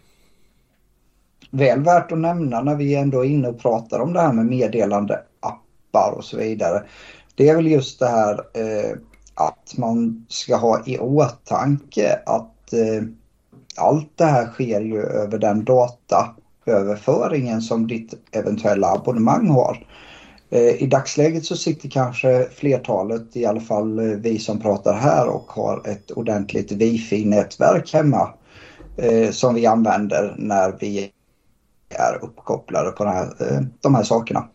[1.50, 4.46] Väl värt att nämna när vi ändå är inne och pratar om det här med
[4.46, 6.82] meddelande appar och så vidare.
[7.34, 8.96] Det är väl just det här eh,
[9.34, 13.02] att man ska ha i åtanke att eh,
[13.76, 19.86] allt det här sker ju över den dataöverföringen som ditt eventuella abonnemang har.
[20.50, 25.28] Eh, I dagsläget så sitter kanske flertalet, i alla fall eh, vi som pratar här
[25.28, 28.34] och har ett ordentligt wifi-nätverk hemma
[28.96, 31.10] eh, som vi använder när vi
[31.90, 34.48] är uppkopplade på här, eh, de här sakerna.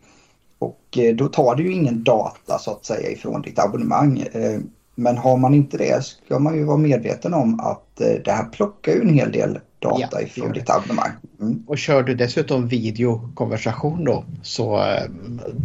[0.60, 4.20] Och eh, då tar det ju ingen data så att säga ifrån ditt abonnemang.
[4.34, 4.60] Eh,
[4.96, 8.92] Men har man inte det ska man ju vara medveten om att det här plockar
[8.92, 11.12] ju en hel del data Ja, ifrån ditt abonnemang.
[11.42, 11.64] Mm.
[11.68, 14.84] Och kör du dessutom videokonversation då så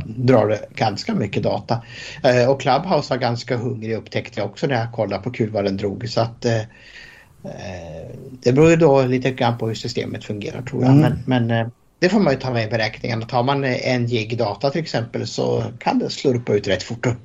[0.06, 1.82] drar det ganska mycket data.
[2.48, 5.76] Och Clubhouse var ganska hungrig upptäckte jag också när jag kollade på kul vad den
[5.76, 6.08] drog.
[6.08, 6.60] Så att eh,
[8.42, 10.92] det beror ju då lite grann på hur systemet fungerar tror jag.
[10.92, 11.00] Mm.
[11.00, 11.68] Men, men eh,
[11.98, 13.26] det får man ju ta med i beräkningarna.
[13.26, 17.06] Tar man eh, en gig data till exempel så kan det slurpa ut rätt fort.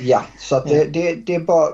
[0.00, 1.68] Ja, så att det, det, det är bara,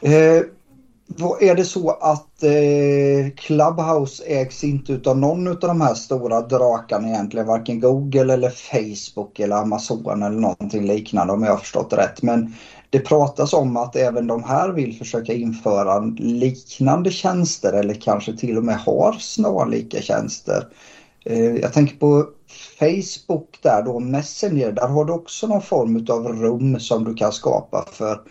[0.01, 0.41] Eh,
[1.07, 6.41] vad är det så att eh, Clubhouse ägs inte utav någon utav de här stora
[6.41, 11.89] drakarna egentligen, varken Google eller Facebook eller Amazon eller någonting liknande om jag har förstått
[11.89, 12.21] det rätt.
[12.21, 12.53] Men
[12.89, 18.57] det pratas om att även de här vill försöka införa liknande tjänster eller kanske till
[18.57, 20.67] och med har snarlika tjänster.
[21.25, 22.25] Eh, jag tänker på
[22.79, 27.31] Facebook där då, Messenger, där har du också någon form av rum som du kan
[27.31, 28.21] skapa för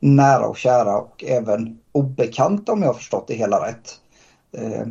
[0.00, 3.98] nära och kära och även obekanta om jag har förstått det hela rätt.
[4.56, 4.86] Eh,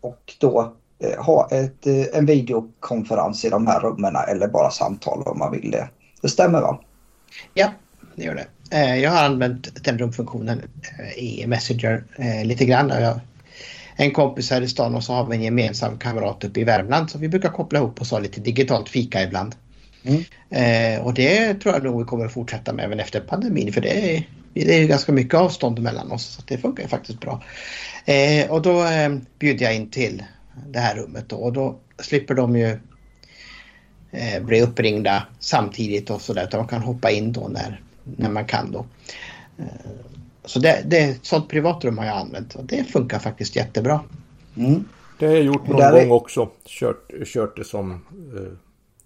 [0.00, 5.22] och då eh, ha ett, eh, en videokonferens i de här rummen eller bara samtal
[5.22, 5.88] om man vill det.
[6.20, 6.80] Det stämmer va?
[7.54, 7.72] ja,
[8.14, 8.46] det gör det.
[8.70, 10.62] Eh, jag har använt den rumfunktionen
[10.98, 12.88] eh, i Messenger eh, lite grann.
[12.88, 13.20] Jag,
[13.96, 17.10] en kompis här i stan och så har vi en gemensam kamrat uppe i Värmland
[17.10, 19.54] så vi brukar koppla ihop och ha lite digitalt fika ibland.
[20.02, 20.24] Mm.
[20.50, 23.80] Eh, och det tror jag nog vi kommer att fortsätta med även efter pandemin för
[23.80, 27.42] det är, det är ganska mycket avstånd mellan oss så det funkar faktiskt bra.
[28.04, 30.24] Eh, och då eh, bjuder jag in till
[30.66, 32.78] det här rummet då, och då slipper de ju
[34.10, 38.44] eh, bli uppringda samtidigt och sådär utan de kan hoppa in då när, när man
[38.44, 38.86] kan då.
[40.46, 44.00] Så det, det, ett sånt privatrum har jag använt och det funkar faktiskt jättebra.
[44.56, 44.84] Mm.
[45.18, 46.12] Det har jag gjort någon gång är...
[46.12, 46.50] också.
[46.64, 47.92] Kört, kört det som
[48.36, 48.52] eh,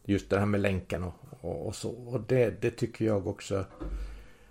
[0.04, 1.90] just det här med länken och, och, och så.
[1.90, 3.64] Och det, det tycker jag också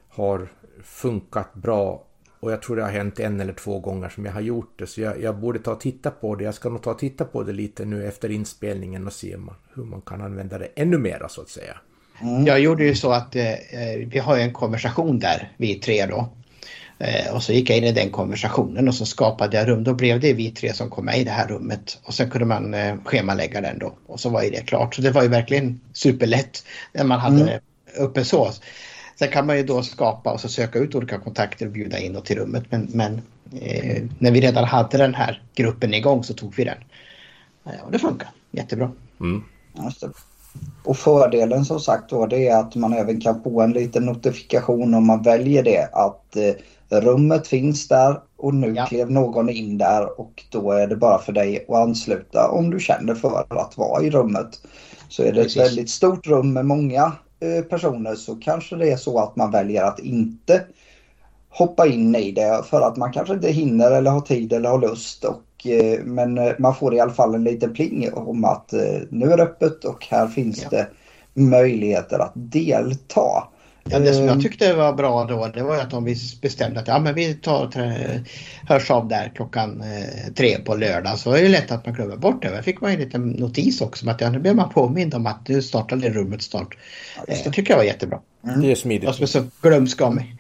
[0.10, 0.48] har
[0.84, 2.06] funkat bra.
[2.40, 4.88] Och jag tror det har hänt en eller två gånger som jag har gjort det.
[4.88, 6.44] Så jag, jag borde ta och titta på det.
[6.44, 9.56] Jag ska nog ta och titta på det lite nu efter inspelningen och se man,
[9.76, 11.78] hur man kan använda det ännu mera så att säga.
[12.22, 12.46] Mm.
[12.46, 16.30] Jag gjorde ju så att eh, eh vi har en konversation där, vi tre då.
[17.00, 19.84] Eh, och så gick jag in i den konversationen och så skapade jag rum.
[19.84, 22.00] Då blev det vi tre som kom med i det här rummet.
[22.04, 23.94] Och sen kunde man eh, schemalägga den då.
[24.08, 24.96] Och så var ju det klart.
[24.96, 27.60] Så det var ju verkligen superlätt när man hade mm.
[27.98, 28.52] uppe så.
[29.20, 32.22] Sen kan man ju då skapa och så söka ut olika kontakter och bjuda in
[32.22, 32.64] till rummet.
[32.70, 33.22] Men, men
[33.62, 36.78] eh, när vi redan hade den här gruppen igång så tog vi den.
[37.66, 38.92] Eh, och det funkar jättebra.
[39.20, 39.44] Mm.
[40.84, 44.94] Och fördelen som sagt då det är att man även kan få en liten notifikation
[44.94, 46.54] om man väljer det att eh,
[46.92, 48.86] rummet finns där och nu ja.
[48.86, 52.80] klev någon in där och då är det bara för dig att ansluta om du
[52.80, 54.62] känner för att vara i rummet.
[55.10, 55.58] Så är det Precis.
[55.58, 59.52] ett väldigt stort rum med många eh, personer så kanske det är så att man
[59.52, 60.66] väljer att inte
[61.50, 64.80] hoppa in i det för att man kanske inte hinner eller har tid eller har
[64.80, 65.26] lust.
[65.26, 68.74] Och, eh, men eh, man får i alla fall en liten pling om att
[69.10, 70.70] nu är det öppet och här finns ja.
[70.70, 70.88] det
[71.34, 73.44] möjligheter att delta.
[73.84, 74.42] Ja, det som jag ehm.
[74.42, 77.72] tyckte var bra då det var att de bestämde att ja, men vi tar,
[78.68, 81.20] hörs av där klockan eh, tre på lördag.
[81.20, 82.50] Så är det lätt att man glömmer bort det.
[82.50, 85.26] Där fick man en liten notis också om att ja, nu blir man påmind om
[85.26, 86.78] att nu startade rummet snart.
[87.18, 87.44] Ja, det.
[87.44, 88.20] det tycker jag var jättebra.
[88.44, 88.62] Mm.
[88.62, 89.04] Det är smidigt.
[89.04, 90.36] Jag som är så glömsk av mig.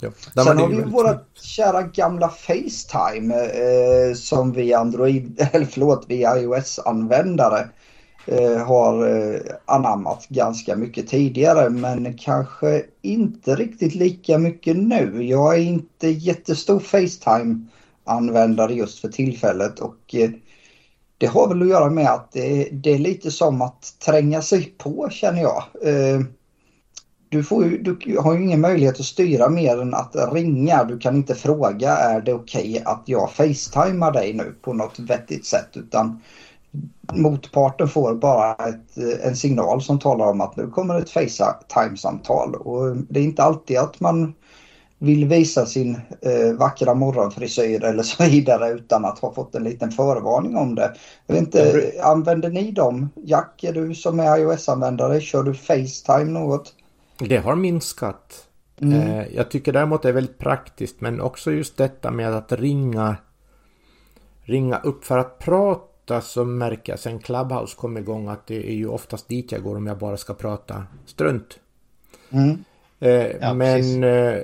[0.00, 0.10] Ja.
[0.44, 7.58] Sen har vi våra kära gamla Facetime eh, som vi Android, eller förlåt, vi iOS-användare
[7.58, 7.81] Eh,
[8.26, 15.24] Eh, har eh, anammat ganska mycket tidigare men kanske inte riktigt lika mycket nu.
[15.24, 20.30] Jag är inte jättestor Facetime-användare just för tillfället och eh,
[21.18, 24.74] det har väl att göra med att det, det är lite som att tränga sig
[24.78, 25.64] på känner jag.
[27.28, 30.84] Du, får du har ju ingen möjlighet att styra mer än att ringa.
[30.84, 34.98] Du kan inte fråga är det okej okay att jag facetimar dig nu på något
[34.98, 36.20] vettigt sätt utan
[37.12, 42.54] motparten får bara ett, en signal som talar om att nu kommer ett Facetime-samtal.
[42.54, 44.34] Och det är inte alltid att man
[44.98, 49.90] vill visa sin eh, vackra morgonfrisyr eller så vidare utan att ha fått en liten
[49.90, 50.94] förvarning om det.
[51.26, 53.08] Jag vet inte, använder ni dem?
[53.14, 56.74] Jack, är du som är iOS-användare, kör du Facetime något?
[57.18, 58.46] Det har minskat.
[58.80, 59.00] Mm.
[59.00, 63.16] Eh, jag tycker däremot det är väldigt praktiskt men också just detta med att ringa
[64.44, 68.68] ringa upp för att prata ofta så märker jag sen Clubhouse kom igång att det
[68.70, 71.58] är ju oftast dit jag går om jag bara ska prata strunt.
[72.30, 72.64] Mm.
[73.00, 74.04] Eh, ja, men...
[74.04, 74.42] Eh,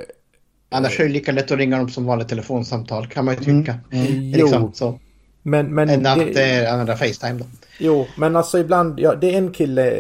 [0.71, 3.63] Annars är det lika lätt att ringa dem som vanligt telefonsamtal kan man ju mm.
[3.63, 3.79] tycka.
[3.93, 4.07] Mm.
[4.07, 4.33] Mm.
[4.33, 5.01] Liksom, så.
[5.43, 6.71] Men, men Än att det...
[6.71, 7.45] använda Facetime då.
[7.79, 9.91] Jo, men alltså ibland, ja, det är en kille,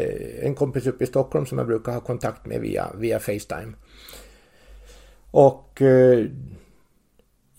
[0.43, 3.73] en kompis uppe i Stockholm som jag brukar ha kontakt med via, via Facetime.
[5.31, 6.27] Och eh,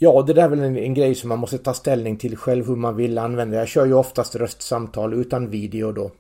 [0.02, 2.68] Ja, det där är väl en, en, grej som man måste ta ställning till själv
[2.68, 3.58] hur man vill använda.
[3.58, 6.12] Jag kör ju oftast röstsamtal utan video då.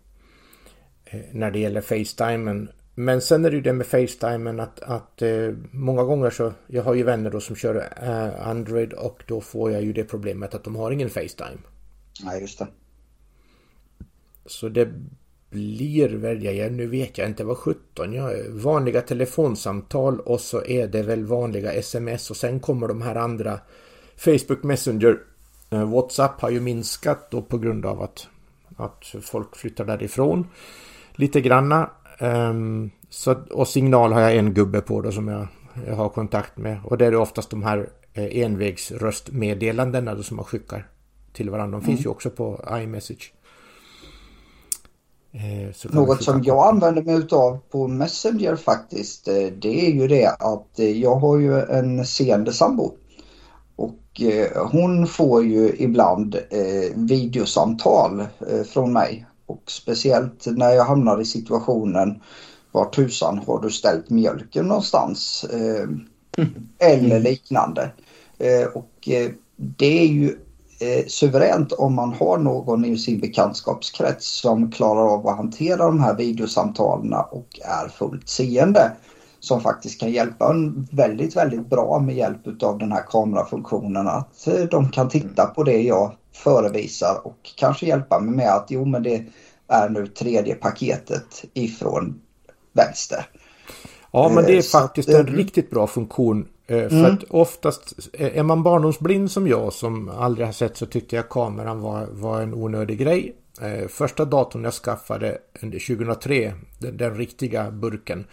[1.06, 2.70] Eh, när det gäller Facetimen.
[2.96, 6.84] Men sen är det ju det med Facetimen att, att eh, många gånger så, jag
[6.84, 10.56] har ju vänner då som kör eh, Android och då får jag ju det problemet
[10.56, 11.60] att de har ingen Facetime.
[12.24, 12.68] Nej, just det.
[14.46, 14.90] Så det
[15.50, 20.88] blir väl, jag, nu vet jag inte vad 17, ja, vanliga telefonsamtal och så är
[20.88, 23.60] det väl vanliga sms och sen kommer de här andra
[24.18, 25.20] Facebook Messenger.
[25.70, 28.28] Eh, WhatsApp har ju minskat då på grund av att,
[28.76, 30.48] att folk flyttar därifrån
[31.16, 31.90] lite granna.
[32.20, 35.48] Um, så, och signal har jag en gubbe på då som jag,
[35.88, 40.88] jag har kontakt med och det är oftast de här eh, envägsröstmeddelandena som man skickar
[41.34, 41.80] till varandra.
[41.80, 42.04] De finns mm.
[42.04, 43.34] ju också på iMessage.
[45.32, 50.28] Eh, Något som jag använder mig utav på Messenger faktiskt eh, det är ju det
[50.28, 52.92] att eh, jag har ju en seende sambo.
[53.76, 53.96] Och
[54.72, 56.36] hon får ju ibland
[56.96, 58.26] videosamtal
[58.74, 59.26] från mig.
[59.46, 62.22] Och speciellt när jag hamnar i situationen
[62.72, 65.46] var tusan har du ställt mjölken någonstans?
[65.54, 65.88] Eh,
[66.80, 67.92] eller liknande.
[68.74, 69.10] Och
[69.56, 70.38] det är ju
[70.80, 76.00] eh, suveränt om man har någon i sin bekantskapskrets som klarar av att hantera de
[76.00, 78.92] här videosamtalen och är fullt seende.
[79.40, 84.08] Som faktiskt kan hjälpa en väldigt, väldigt bra med hjälp av den här kamerafunktionen.
[84.08, 88.66] Att eh, de kan titta på det jag förevisar och kanske hjälpa mig med att
[88.70, 89.26] jo men det
[89.68, 92.22] är nu tredje paketet ifrån
[92.74, 93.26] vänster.
[94.12, 96.48] Ja, men det är Eh, faktiskt att, eh, en riktigt bra funktion.
[96.70, 97.14] Eh, För Mm.
[97.14, 101.30] att oftast, eh, är man barndomsblind som jag som aldrig har sett så tyckte jag
[101.30, 103.36] kameran var, var en onödig grej.
[103.62, 108.26] Eh, Första datorn jag skaffade under 2003, den, den riktiga burken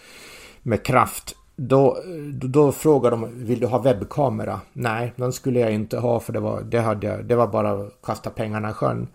[0.62, 1.37] med kraft.
[1.57, 1.99] Då,
[2.32, 4.61] då, då frågade de, vill du ha webbkamera?
[4.72, 7.70] Nej, den skulle jag inte ha för det var, det hade jag, det var bara
[7.72, 9.09] att kasta pengarna i sjön.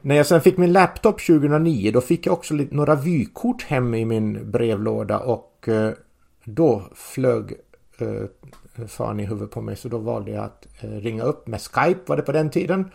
[0.00, 3.94] När jag sen fick min laptop 2009 då fick jag också lite, några vykort hem
[3.94, 5.68] i min brevlåda och
[6.44, 7.52] då flög
[8.02, 11.60] eh, fan i huvudet på mig så då valde jag att eh, ringa upp med
[11.60, 12.90] Skype var det på den tiden.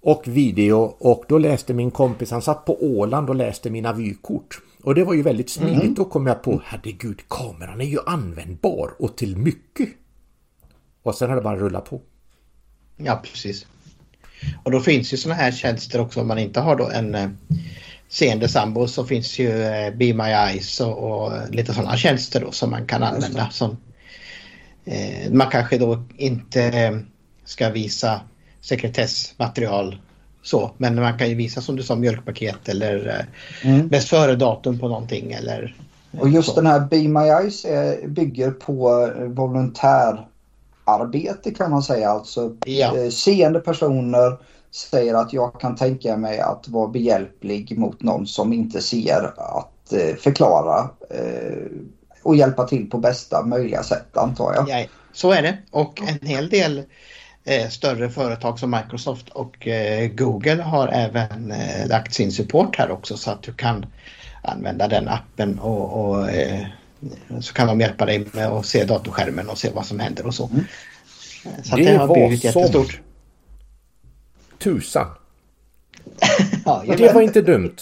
[0.00, 4.60] Och video och då läste min kompis, han satt på Åland och läste mina vykort.
[4.82, 5.96] Och det var ju väldigt smidigt.
[5.96, 9.88] Då kom jag på, herregud, kameran är ju användbar och till mycket.
[11.02, 12.00] Och sen har det bara rullat på.
[12.96, 13.66] Ja, precis.
[14.62, 17.28] Och då finns ju sådana här tjänster också om man inte har då en eh,
[18.08, 22.52] seende sambo så finns ju eh, Be My Eyes och, och lite sådana tjänster då
[22.52, 23.50] som man kan använda.
[23.50, 23.76] Som,
[24.86, 26.96] eh, man kanske då inte eh,
[27.44, 28.20] ska visa
[28.60, 30.00] sekretessmaterial
[30.42, 33.24] så men man kan ju visa som du sa mjölkpaket eller eh,
[33.70, 33.88] Mm.
[33.88, 35.76] bäst före-datum på någonting eller
[36.20, 36.54] Och just så.
[36.54, 42.10] den här Be My Eyes är, bygger på eh, volontärarbete kan man säga.
[42.10, 42.96] Alltså Ja.
[42.98, 44.36] eh, seende personer
[44.70, 49.92] säger att jag kan tänka mig att vara behjälplig mot någon som inte ser att
[49.92, 51.56] eh, förklara eh,
[52.26, 54.68] och hjälpa till på bästa möjliga sätt antar jag.
[54.68, 55.58] Ja, så är det.
[55.70, 56.82] Och en hel del
[57.44, 62.90] eh, större företag som Microsoft och eh, Google har även eh, lagt sin support här
[62.90, 63.86] också så att du kan
[64.42, 66.66] använda den appen och, och eh,
[67.40, 70.34] så kan de hjälpa dig med att se datorskärmen och se vad som händer och
[70.34, 70.46] så.
[70.52, 70.64] Mm.
[71.64, 73.00] Så Det det har blivit som- jättestort.
[74.58, 75.06] Tusan!
[76.64, 77.76] Ja, Det var inte dumt.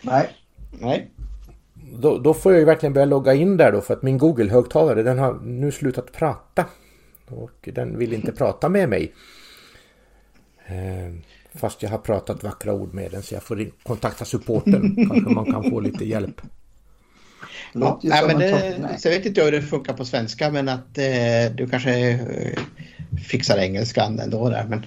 [0.00, 0.28] Nej.
[0.70, 1.10] Nej.
[1.98, 5.02] Då, då får jag ju verkligen börja logga in där då för att min Google-högtalare
[5.02, 6.64] den har nu slutat prata.
[7.28, 9.12] Och den vill inte prata med mig.
[10.66, 11.14] Eh,
[11.54, 14.96] fast jag har pratat vackra ord med den så jag får kontakta supporten.
[15.08, 16.40] Kanske man kan få lite hjälp.
[17.74, 20.68] Ju Nej, men en det, så jag vet inte hur det funkar på svenska men
[20.68, 22.58] att eh, du kanske eh,
[23.28, 24.66] fixar engelskan ändå där.
[24.68, 24.86] Men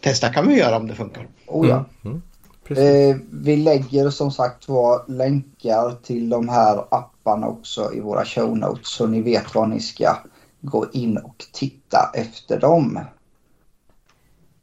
[0.00, 1.26] testa kan man ju göra om det funkar.
[1.46, 1.84] Oh, ja.
[2.02, 2.22] Precis.
[2.70, 8.56] Eh, vi lägger som sagt var länkar till de här apparna också i våra show
[8.58, 10.16] notes så ni vet var ni ska
[10.60, 13.00] gå in och titta efter dem.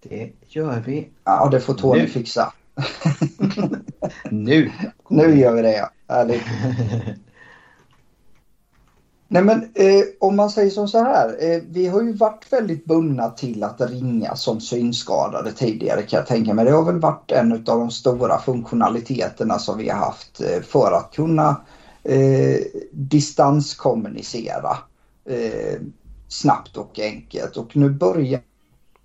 [0.04, 2.08] Det gör vi Ja, det får Tony Nu.
[2.08, 2.54] fixa.
[4.32, 4.72] nu.
[5.10, 5.90] Nu gör vi det ja.
[6.08, 6.44] Härligt.
[9.28, 11.36] Nej men eh, om man säger som så här.
[11.40, 16.28] Eh, vi har ju varit väldigt bundna till att ringa som synskadade tidigare kan jag
[16.28, 16.66] tänka mig.
[16.66, 20.92] Det har väl varit en av de stora funktionaliteterna som vi har haft eh, för
[20.92, 21.62] att kunna
[22.04, 22.60] eh,
[22.92, 24.78] distanskommunicera
[25.26, 25.82] eh,
[26.28, 27.58] snabbt och enkelt.
[27.58, 28.42] Och nu börjar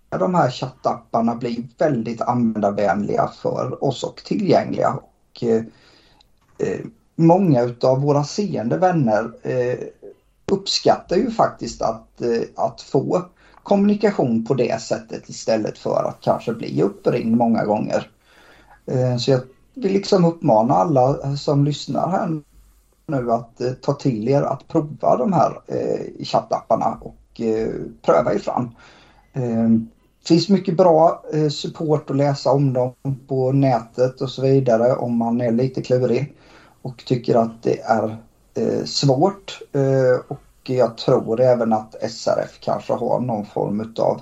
[0.08, 4.90] de här chattapparna bli väldigt användarvänliga för oss och tillgängliga.
[4.90, 5.62] Och, eh,
[6.58, 6.80] eh
[7.18, 9.78] många utav våra seende vänner eh,
[10.52, 13.22] uppskattar ju faktiskt att, eh, att få
[13.62, 18.10] kommunikation på det sättet istället för att kanske bli uppringd många gånger.
[18.86, 19.40] Eh, så jag
[19.74, 22.42] vill liksom uppmana alla som lyssnar här
[23.06, 25.52] nu att eh, ta till er att prova de här
[26.24, 27.40] chattapparna och
[28.02, 28.68] pröva er fram.
[29.32, 32.94] Det finns mycket bra support att läsa om dem
[33.28, 36.36] på nätet och så vidare om man är lite klurig
[36.82, 38.16] och tycker att det är
[38.84, 39.58] svårt.
[39.72, 44.20] Eh, och jag tror även att SRF kanske har någon form av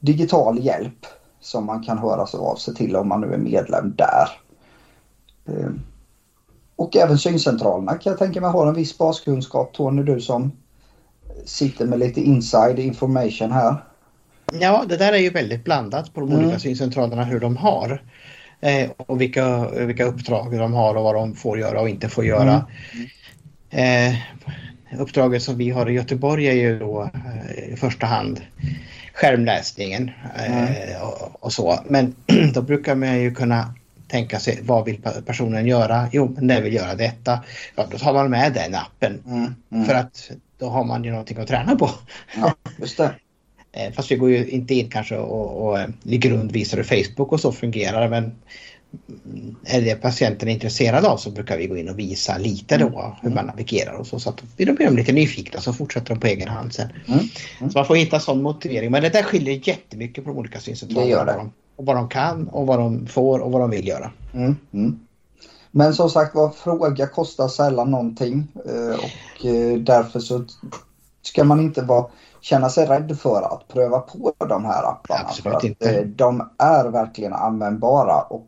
[0.00, 1.06] digital hjälp
[1.40, 4.28] som man kan höra sig av sig till om man nu är medlem där.
[5.48, 5.70] Eh,
[6.76, 9.72] och även syncentralerna kan jag tänka mig har en viss baskunskap.
[9.72, 10.52] Tony, du som
[11.44, 13.84] sitter med lite inside information här.
[14.60, 16.44] Ja, det där är ju väldigt blandat på de Mm.
[16.44, 18.02] olika syncentralerna hur de har.
[18.60, 22.24] Eh, och vilka, vilka uppdrag de har och vad de får göra och inte får
[22.24, 22.66] göra.
[23.72, 24.14] Eh,
[24.98, 28.40] uppdraget som vi har i Göteborg är ju då eh, i första hand
[29.14, 31.78] skärmläsningen eh, och, och så.
[31.88, 32.14] Men
[32.54, 33.74] då brukar man ju kunna
[34.08, 36.08] tänka sig vad vill personen göra?
[36.12, 37.40] Jo, men den vill göra detta.
[37.76, 39.22] Ja, då tar man med den appen.
[39.26, 39.84] Mm, mm.
[39.84, 41.90] För att då har man ju någonting att träna på.
[42.36, 43.14] Ja, just det.
[43.74, 46.84] Eh, Fast vi går ju inte in kanske och, och eh, i grund visar hur
[46.84, 48.36] Facebook och så fungerar men mm,
[49.64, 53.16] är det patienten är intresserad av så brukar vi gå in och visa lite då
[53.22, 54.18] hur man navigerar och så.
[54.20, 56.88] Så att blir de lite nyfikna så fortsätter de på egen hand sen.
[57.06, 57.70] Mm.
[57.72, 58.90] Så man får hitta sån motivering.
[58.90, 61.10] Men det där skiljer jättemycket på de olika Det syncentralerna.
[61.10, 61.32] gör det.
[61.32, 64.10] Vad de- Och vad de kan och vad de får och vad de vill göra.
[64.34, 65.00] Mm, mm.
[65.70, 70.44] Men som sagt var, fråga kostar sällan någonting eh, och eh, därför så
[71.22, 72.06] ska man inte vara,
[72.40, 75.20] känna sig rädd för att pröva på de här apparna.
[75.28, 75.90] Absolut för att, inte.
[75.98, 78.46] eh, De är verkligen användbara och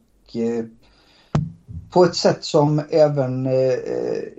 [1.91, 3.79] på ett sätt som även eh,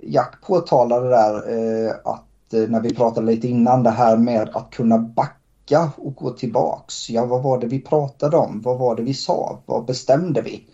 [0.02, 4.70] Jack påtalade där eh, att eh, när vi pratade lite innan det här med att
[4.70, 7.10] kunna backa och gå tillbaks.
[7.10, 8.60] Ja, vad var det vi pratade om?
[8.64, 9.62] Vad var det vi sa?
[9.66, 10.64] Vad bestämde vi?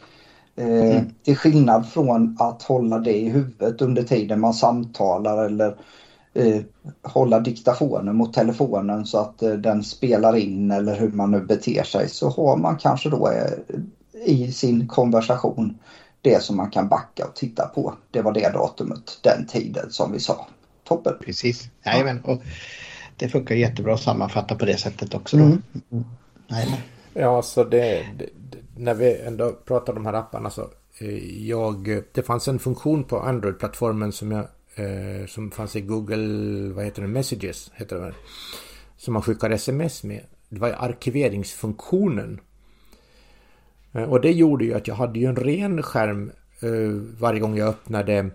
[0.56, 5.76] Eh, Till skillnad från att hålla det i huvudet under tiden man samtalar eller
[6.34, 6.60] eh,
[7.02, 11.82] hålla diktafonen mot telefonen så att eh, den spelar in eller hur man nu beter
[11.82, 13.78] sig så har man kanske då eh,
[14.24, 15.78] i sin konversation
[16.22, 17.94] det som man kan backa och titta på.
[18.10, 20.46] Det var det datumet, den tiden som vi sa.
[20.84, 21.14] Toppen!
[21.24, 21.68] Precis.
[21.84, 22.20] Jajamän.
[22.24, 22.42] Och
[23.16, 25.36] det funkar jättebra att sammanfatta på det sättet också.
[25.36, 25.42] Då.
[25.42, 25.62] Mm.
[26.48, 26.78] Jajamän.
[27.14, 31.46] Ja, så det, det, det, när vi ändå pratar om de här apparna så eh,
[31.48, 36.84] jag, det fanns en funktion på Android-plattformen som jag eh, som fanns i Google, vad
[36.84, 38.14] heter det, Messages heter det väl,
[38.96, 40.20] som man skickar sms med.
[40.48, 42.40] Det var ju arkiveringsfunktionen.
[43.92, 47.56] Eh, och det gjorde ju att jag hade ju en ren skärm eh, varje gång
[47.56, 48.30] jag öppnade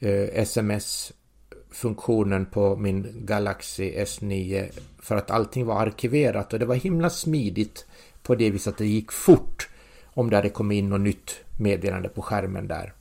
[0.00, 4.68] eh, sms-funktionen på min Galaxy S9
[4.98, 7.86] för att allting var arkiverat och det var himla smidigt
[8.22, 9.68] på det viset att det gick fort
[10.04, 12.92] om det hade kommit in något nytt meddelande på skärmen där.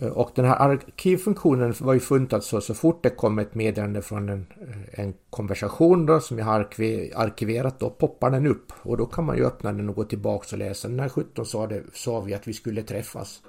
[0.00, 3.54] Eh, och den här arkivfunktionen var ju funtad så alltså så fort det kom ett
[3.54, 6.60] meddelande från en, eh, en konversation då som jag har
[7.14, 10.52] arkiverat då poppar den upp och då kan man ju öppna den och gå tillbaks
[10.52, 10.88] och läsa.
[10.88, 13.40] När 17 sa, det, sa vi att vi skulle träffas.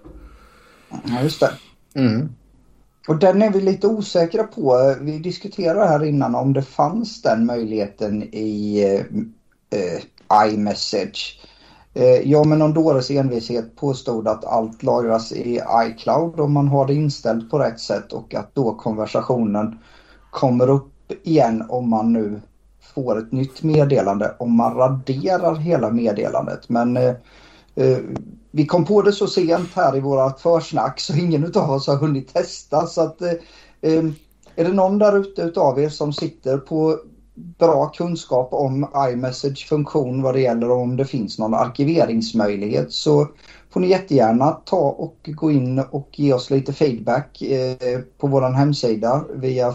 [0.90, 1.52] Ja, just det.
[1.94, 2.30] Mm.
[3.08, 4.96] Och den är vi lite osäkra på.
[5.02, 11.40] Vi diskuterade här innan om det fanns den möjligheten i eh, eh, iMessage.
[12.00, 16.68] Eh, ja, jag med någon dåres envishet påstod att allt lagras i iCloud om man
[16.68, 19.80] har det inställt på rätt sätt och att då konversationen
[20.32, 22.42] kommer upp igen om man nu
[22.96, 24.36] får ett nytt meddelande.
[24.40, 26.70] Om man raderar hela meddelandet.
[26.70, 27.14] Men eh,
[27.76, 27.98] eh,
[28.52, 31.98] vi kom på det så sent här i vårat försnack så ingen utav oss har
[31.98, 32.88] hunnit testa.
[32.88, 33.34] Så att, eh,
[33.82, 34.04] eh,
[34.56, 37.00] är det någon där ute utav er som sitter på
[37.58, 43.28] bra kunskap om iMessage funktion vad det gäller om det finns någon arkiveringsmöjlighet så
[43.70, 48.56] får ni jättegärna ta och gå in och ge oss lite feedback eh, på våran
[48.56, 49.68] hemsida via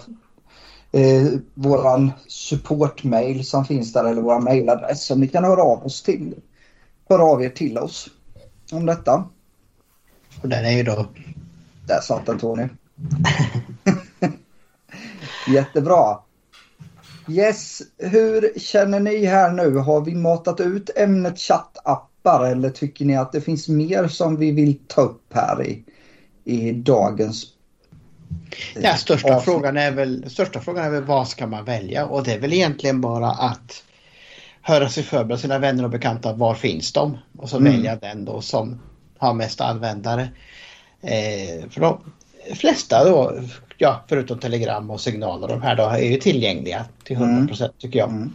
[0.92, 6.02] eh, våran supportmail som finns där eller våra mailadress som ni kan höra av oss
[6.02, 6.34] till.
[7.08, 8.08] Höra av er till oss
[8.72, 9.24] om detta.
[10.42, 11.06] Och den är ju då
[11.86, 12.68] Där satt den Tony.
[15.48, 16.18] Jättebra.
[17.28, 19.76] Yes, hur känner ni här nu?
[19.76, 24.50] Har vi matat ut ämnet chattappar eller tycker ni att det finns mer som vi
[24.52, 25.84] vill ta upp här i,
[26.44, 27.46] i dagens
[28.74, 29.44] Ja, största avsnitt?
[29.44, 32.06] frågan, är väl, största frågan är väl vad ska man välja?
[32.06, 33.84] Och det är väl egentligen bara att
[34.62, 36.32] höra sig för bland sina vänner och bekanta.
[36.32, 37.18] Var finns de?
[37.38, 37.72] Och så Mm.
[37.72, 38.80] välja den då som
[39.18, 40.28] har mest användare.
[41.02, 42.00] Eh, för de
[42.54, 43.32] flesta då,
[43.78, 48.08] ja förutom telegram och signaler, de här då är ju tillgängliga till 100% tycker jag.
[48.08, 48.32] Mm.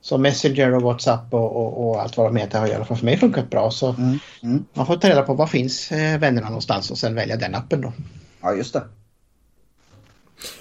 [0.00, 2.96] Så Messenger och WhatsApp och, och, och allt vad de heter har i alla fall
[2.96, 3.70] för mig funkat bra.
[3.70, 4.18] Så Mm.
[4.42, 4.64] Mm.
[4.74, 7.80] man får ta reda på var finns eh, vännerna någonstans och sen välja den appen
[7.80, 7.92] då.
[8.40, 8.82] Ja, just det.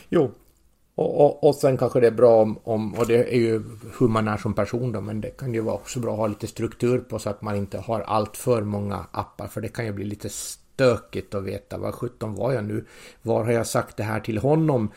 [0.10, 0.32] Jo.
[0.96, 3.64] Och, och, och sen kanske det är bra om, om, och det är ju
[4.00, 6.28] hur man är som person då, men det kan ju vara också bra att ha
[6.28, 9.86] lite struktur på så att man inte har allt för många appar, för det kan
[9.86, 10.30] ju bli lite
[10.82, 12.86] stökigt att veta vad 17 var jag nu?
[13.22, 14.92] Var har jag sagt det här till honom?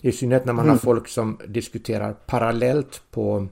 [0.00, 3.48] I synnerhet när man har folk som diskuterar parallellt på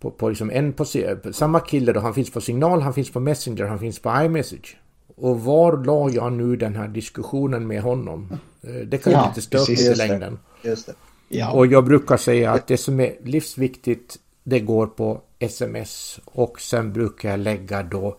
[0.00, 0.84] på, på liksom en på,
[1.32, 4.76] samma kille då, han finns på signal, han finns på Messenger, han finns på iMessage.
[5.16, 8.38] Och var la jag nu den här diskussionen med honom?
[8.62, 10.38] Eh, Det kan ju Ja, stökigt precis, i längden.
[11.28, 11.52] Ja.
[11.52, 16.92] Och jag brukar säga att det som är livsviktigt det går på sms och sen
[16.92, 18.16] brukar jag lägga då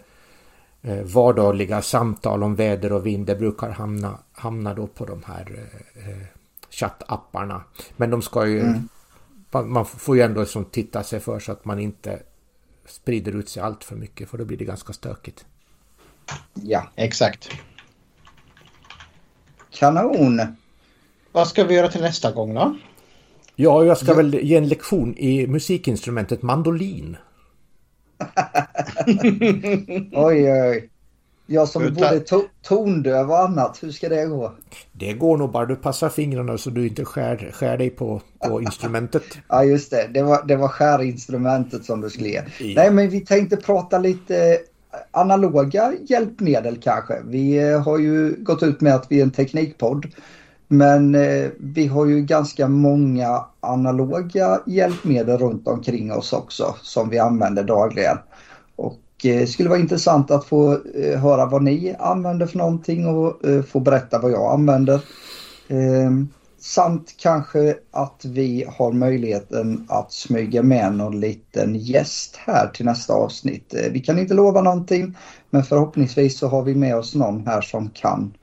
[0.84, 3.26] vardagliga samtal om väder och vind.
[3.26, 6.26] Det brukar hamna, hamna då på de här eh, eh,
[6.70, 7.64] chattapparna.
[7.98, 8.74] Men de ska ju,
[9.52, 12.20] man, man får ju ändå liksom titta sig för så att man inte
[12.86, 15.46] sprider ut sig allt för mycket för då blir det ganska stökigt.
[16.54, 17.50] Ja, Exakt.
[19.72, 20.42] kanon.
[21.32, 22.78] Vad ska vi göra till nästa gång då?
[23.56, 27.18] Ja, jag ska väl ge en lektion i musikinstrumentet mandolin.
[30.14, 30.90] Oj, oj.
[31.46, 34.52] Jag som Utan- både to tondöv och annat, hur ska det gå?
[34.92, 38.62] Det går nog bara du passar fingrarna så du inte skär, skär dig på, på
[38.68, 39.24] instrumentet.
[39.50, 40.08] Ja, just det.
[40.14, 42.42] Det var, det var skärinstrumentet som du skulle ge.
[42.60, 42.74] Ja.
[42.76, 44.58] Nej, men vi tänkte prata lite
[45.12, 47.22] analoga hjälpmedel kanske.
[47.26, 50.06] Vi eh, har ju gått ut med att vi är en teknikpodd.
[50.68, 57.20] Men eh, vi har ju ganska många analoga hjälpmedel runt omkring oss också som vi
[57.20, 58.18] använder dagligen.
[58.76, 63.08] Och eh, det skulle vara intressant att få eh, höra vad ni använder för någonting
[63.08, 65.02] och eh, få berätta vad jag använder.
[65.68, 72.86] Ehm, samt kanske att vi har möjligheten att smyga med någon liten gäst här till
[72.86, 73.74] nästa avsnitt.
[73.92, 75.18] Vi kan inte lova någonting
[75.50, 78.34] men förhoppningsvis så har vi med oss någon här som kan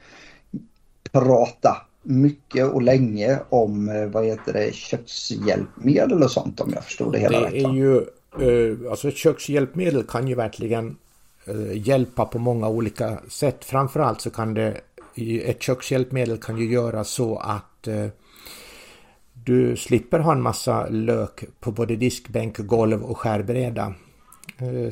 [1.12, 7.18] prata mycket och länge om vad heter det, kökshjälpmedel och sånt om jag förstod det
[7.18, 7.52] hela rätt.
[7.52, 7.74] Det är va?
[7.74, 8.04] ju,
[8.38, 10.96] Eh, alltså ett kökshjälpmedel kan ju verkligen
[11.44, 13.64] eh, hjälpa på många olika sätt.
[13.64, 14.80] Framförallt så kan det,
[15.44, 18.06] ett kökshjälpmedel kan ju göra så att eh,
[19.32, 23.94] du slipper ha en massa lök på både diskbänk, golv och skärbräda.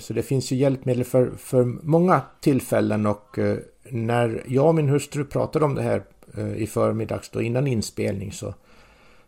[0.01, 3.39] Så det finns ju hjälpmedel för, för många tillfällen och
[3.89, 6.03] när jag och min hustru pratade om det här
[6.57, 8.55] i förmiddags då innan inspelning så,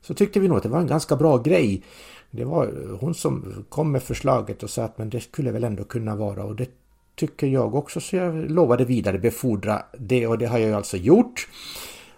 [0.01, 1.83] så tyckte vi nog att det var en ganska bra grej.
[2.31, 5.85] Det var hon som kom med förslaget och sa att men det skulle väl ändå
[5.85, 6.71] kunna vara och det
[7.15, 11.49] tycker jag också så jag lovade vidare befordra det och det har jag alltså gjort.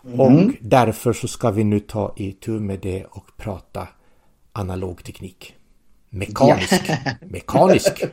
[0.02, 3.88] Och därför så ska vi nu ta i tur med det och prata
[4.52, 5.54] analog teknik.
[6.10, 6.90] Mekanisk.
[7.20, 8.04] Mekanisk.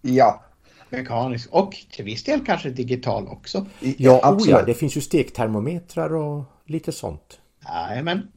[0.00, 0.44] Ja,
[0.90, 3.66] Mekanisk och till viss del kanske digital också.
[3.80, 4.50] Ja, oh absolut.
[4.50, 7.40] ja, det finns ju stektermometrar och lite sånt.
[7.64, 8.28] Jajamän.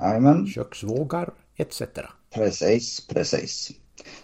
[0.00, 0.46] Jajamän.
[0.46, 1.82] Köksvågar etc.
[2.34, 3.70] Precis, precis.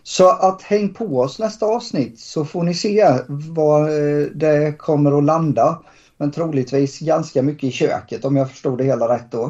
[0.03, 5.19] Så att häng på oss nästa avsnitt så får ni se var eh, det kommer
[5.19, 5.79] att landa.
[6.17, 9.45] Men troligtvis ganska mycket i köket om jag förstod det hela rätt då.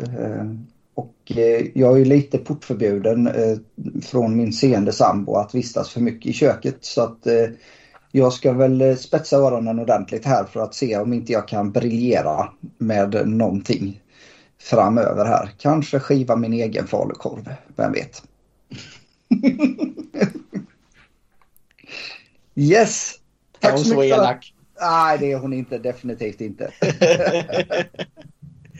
[0.00, 0.44] Eh,
[0.94, 3.30] och eh, jag är ju lite portförbjuden
[4.02, 6.76] från min seende sambo att vistas för mycket i köket.
[6.80, 7.26] Så att
[8.12, 12.48] jag ska väl spetsa öronen ordentligt här för att se om inte jag kan briljera
[12.78, 14.00] med någonting
[14.62, 15.50] framöver här.
[15.58, 18.22] Kanske skiva min egen falukorv, vem vet.
[22.54, 23.14] yes!
[23.60, 24.18] Är Tack hon så så mycket.
[24.18, 24.54] elak?
[24.80, 25.78] Nej, det är hon inte.
[25.78, 26.72] Definitivt inte.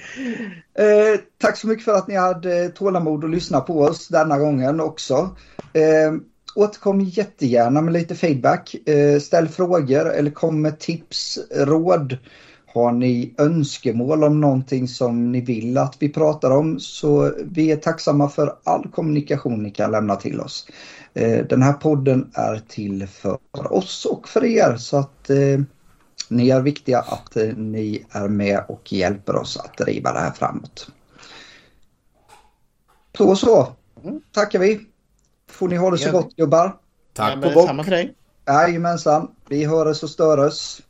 [0.78, 4.80] eh, tack så mycket för att ni hade tålamod att lyssna på oss denna gången
[4.80, 5.37] också.
[5.72, 6.12] Eh,
[6.55, 8.89] återkom jättegärna med lite feedback.
[8.89, 12.18] Eh, ställ frågor eller kom med tips, råd.
[12.74, 17.76] Har ni önskemål om någonting som ni vill att vi pratar om så vi är
[17.76, 20.66] tacksamma för all kommunikation ni kan lämna till oss.
[21.14, 23.38] Eh, Den här podden är till för
[23.72, 25.60] oss och för er så att eh,
[26.28, 30.30] ni är viktiga att eh, ni är med och hjälper oss att driva det här
[30.32, 30.90] framåt.
[33.16, 33.72] Så och så.
[34.32, 34.80] Tackar vi.
[35.50, 36.76] Får ni ha det så gott gubbar.
[37.12, 37.86] Tack och bock.
[38.46, 39.30] Jajamensan.
[39.48, 40.80] Vi hörs och störes.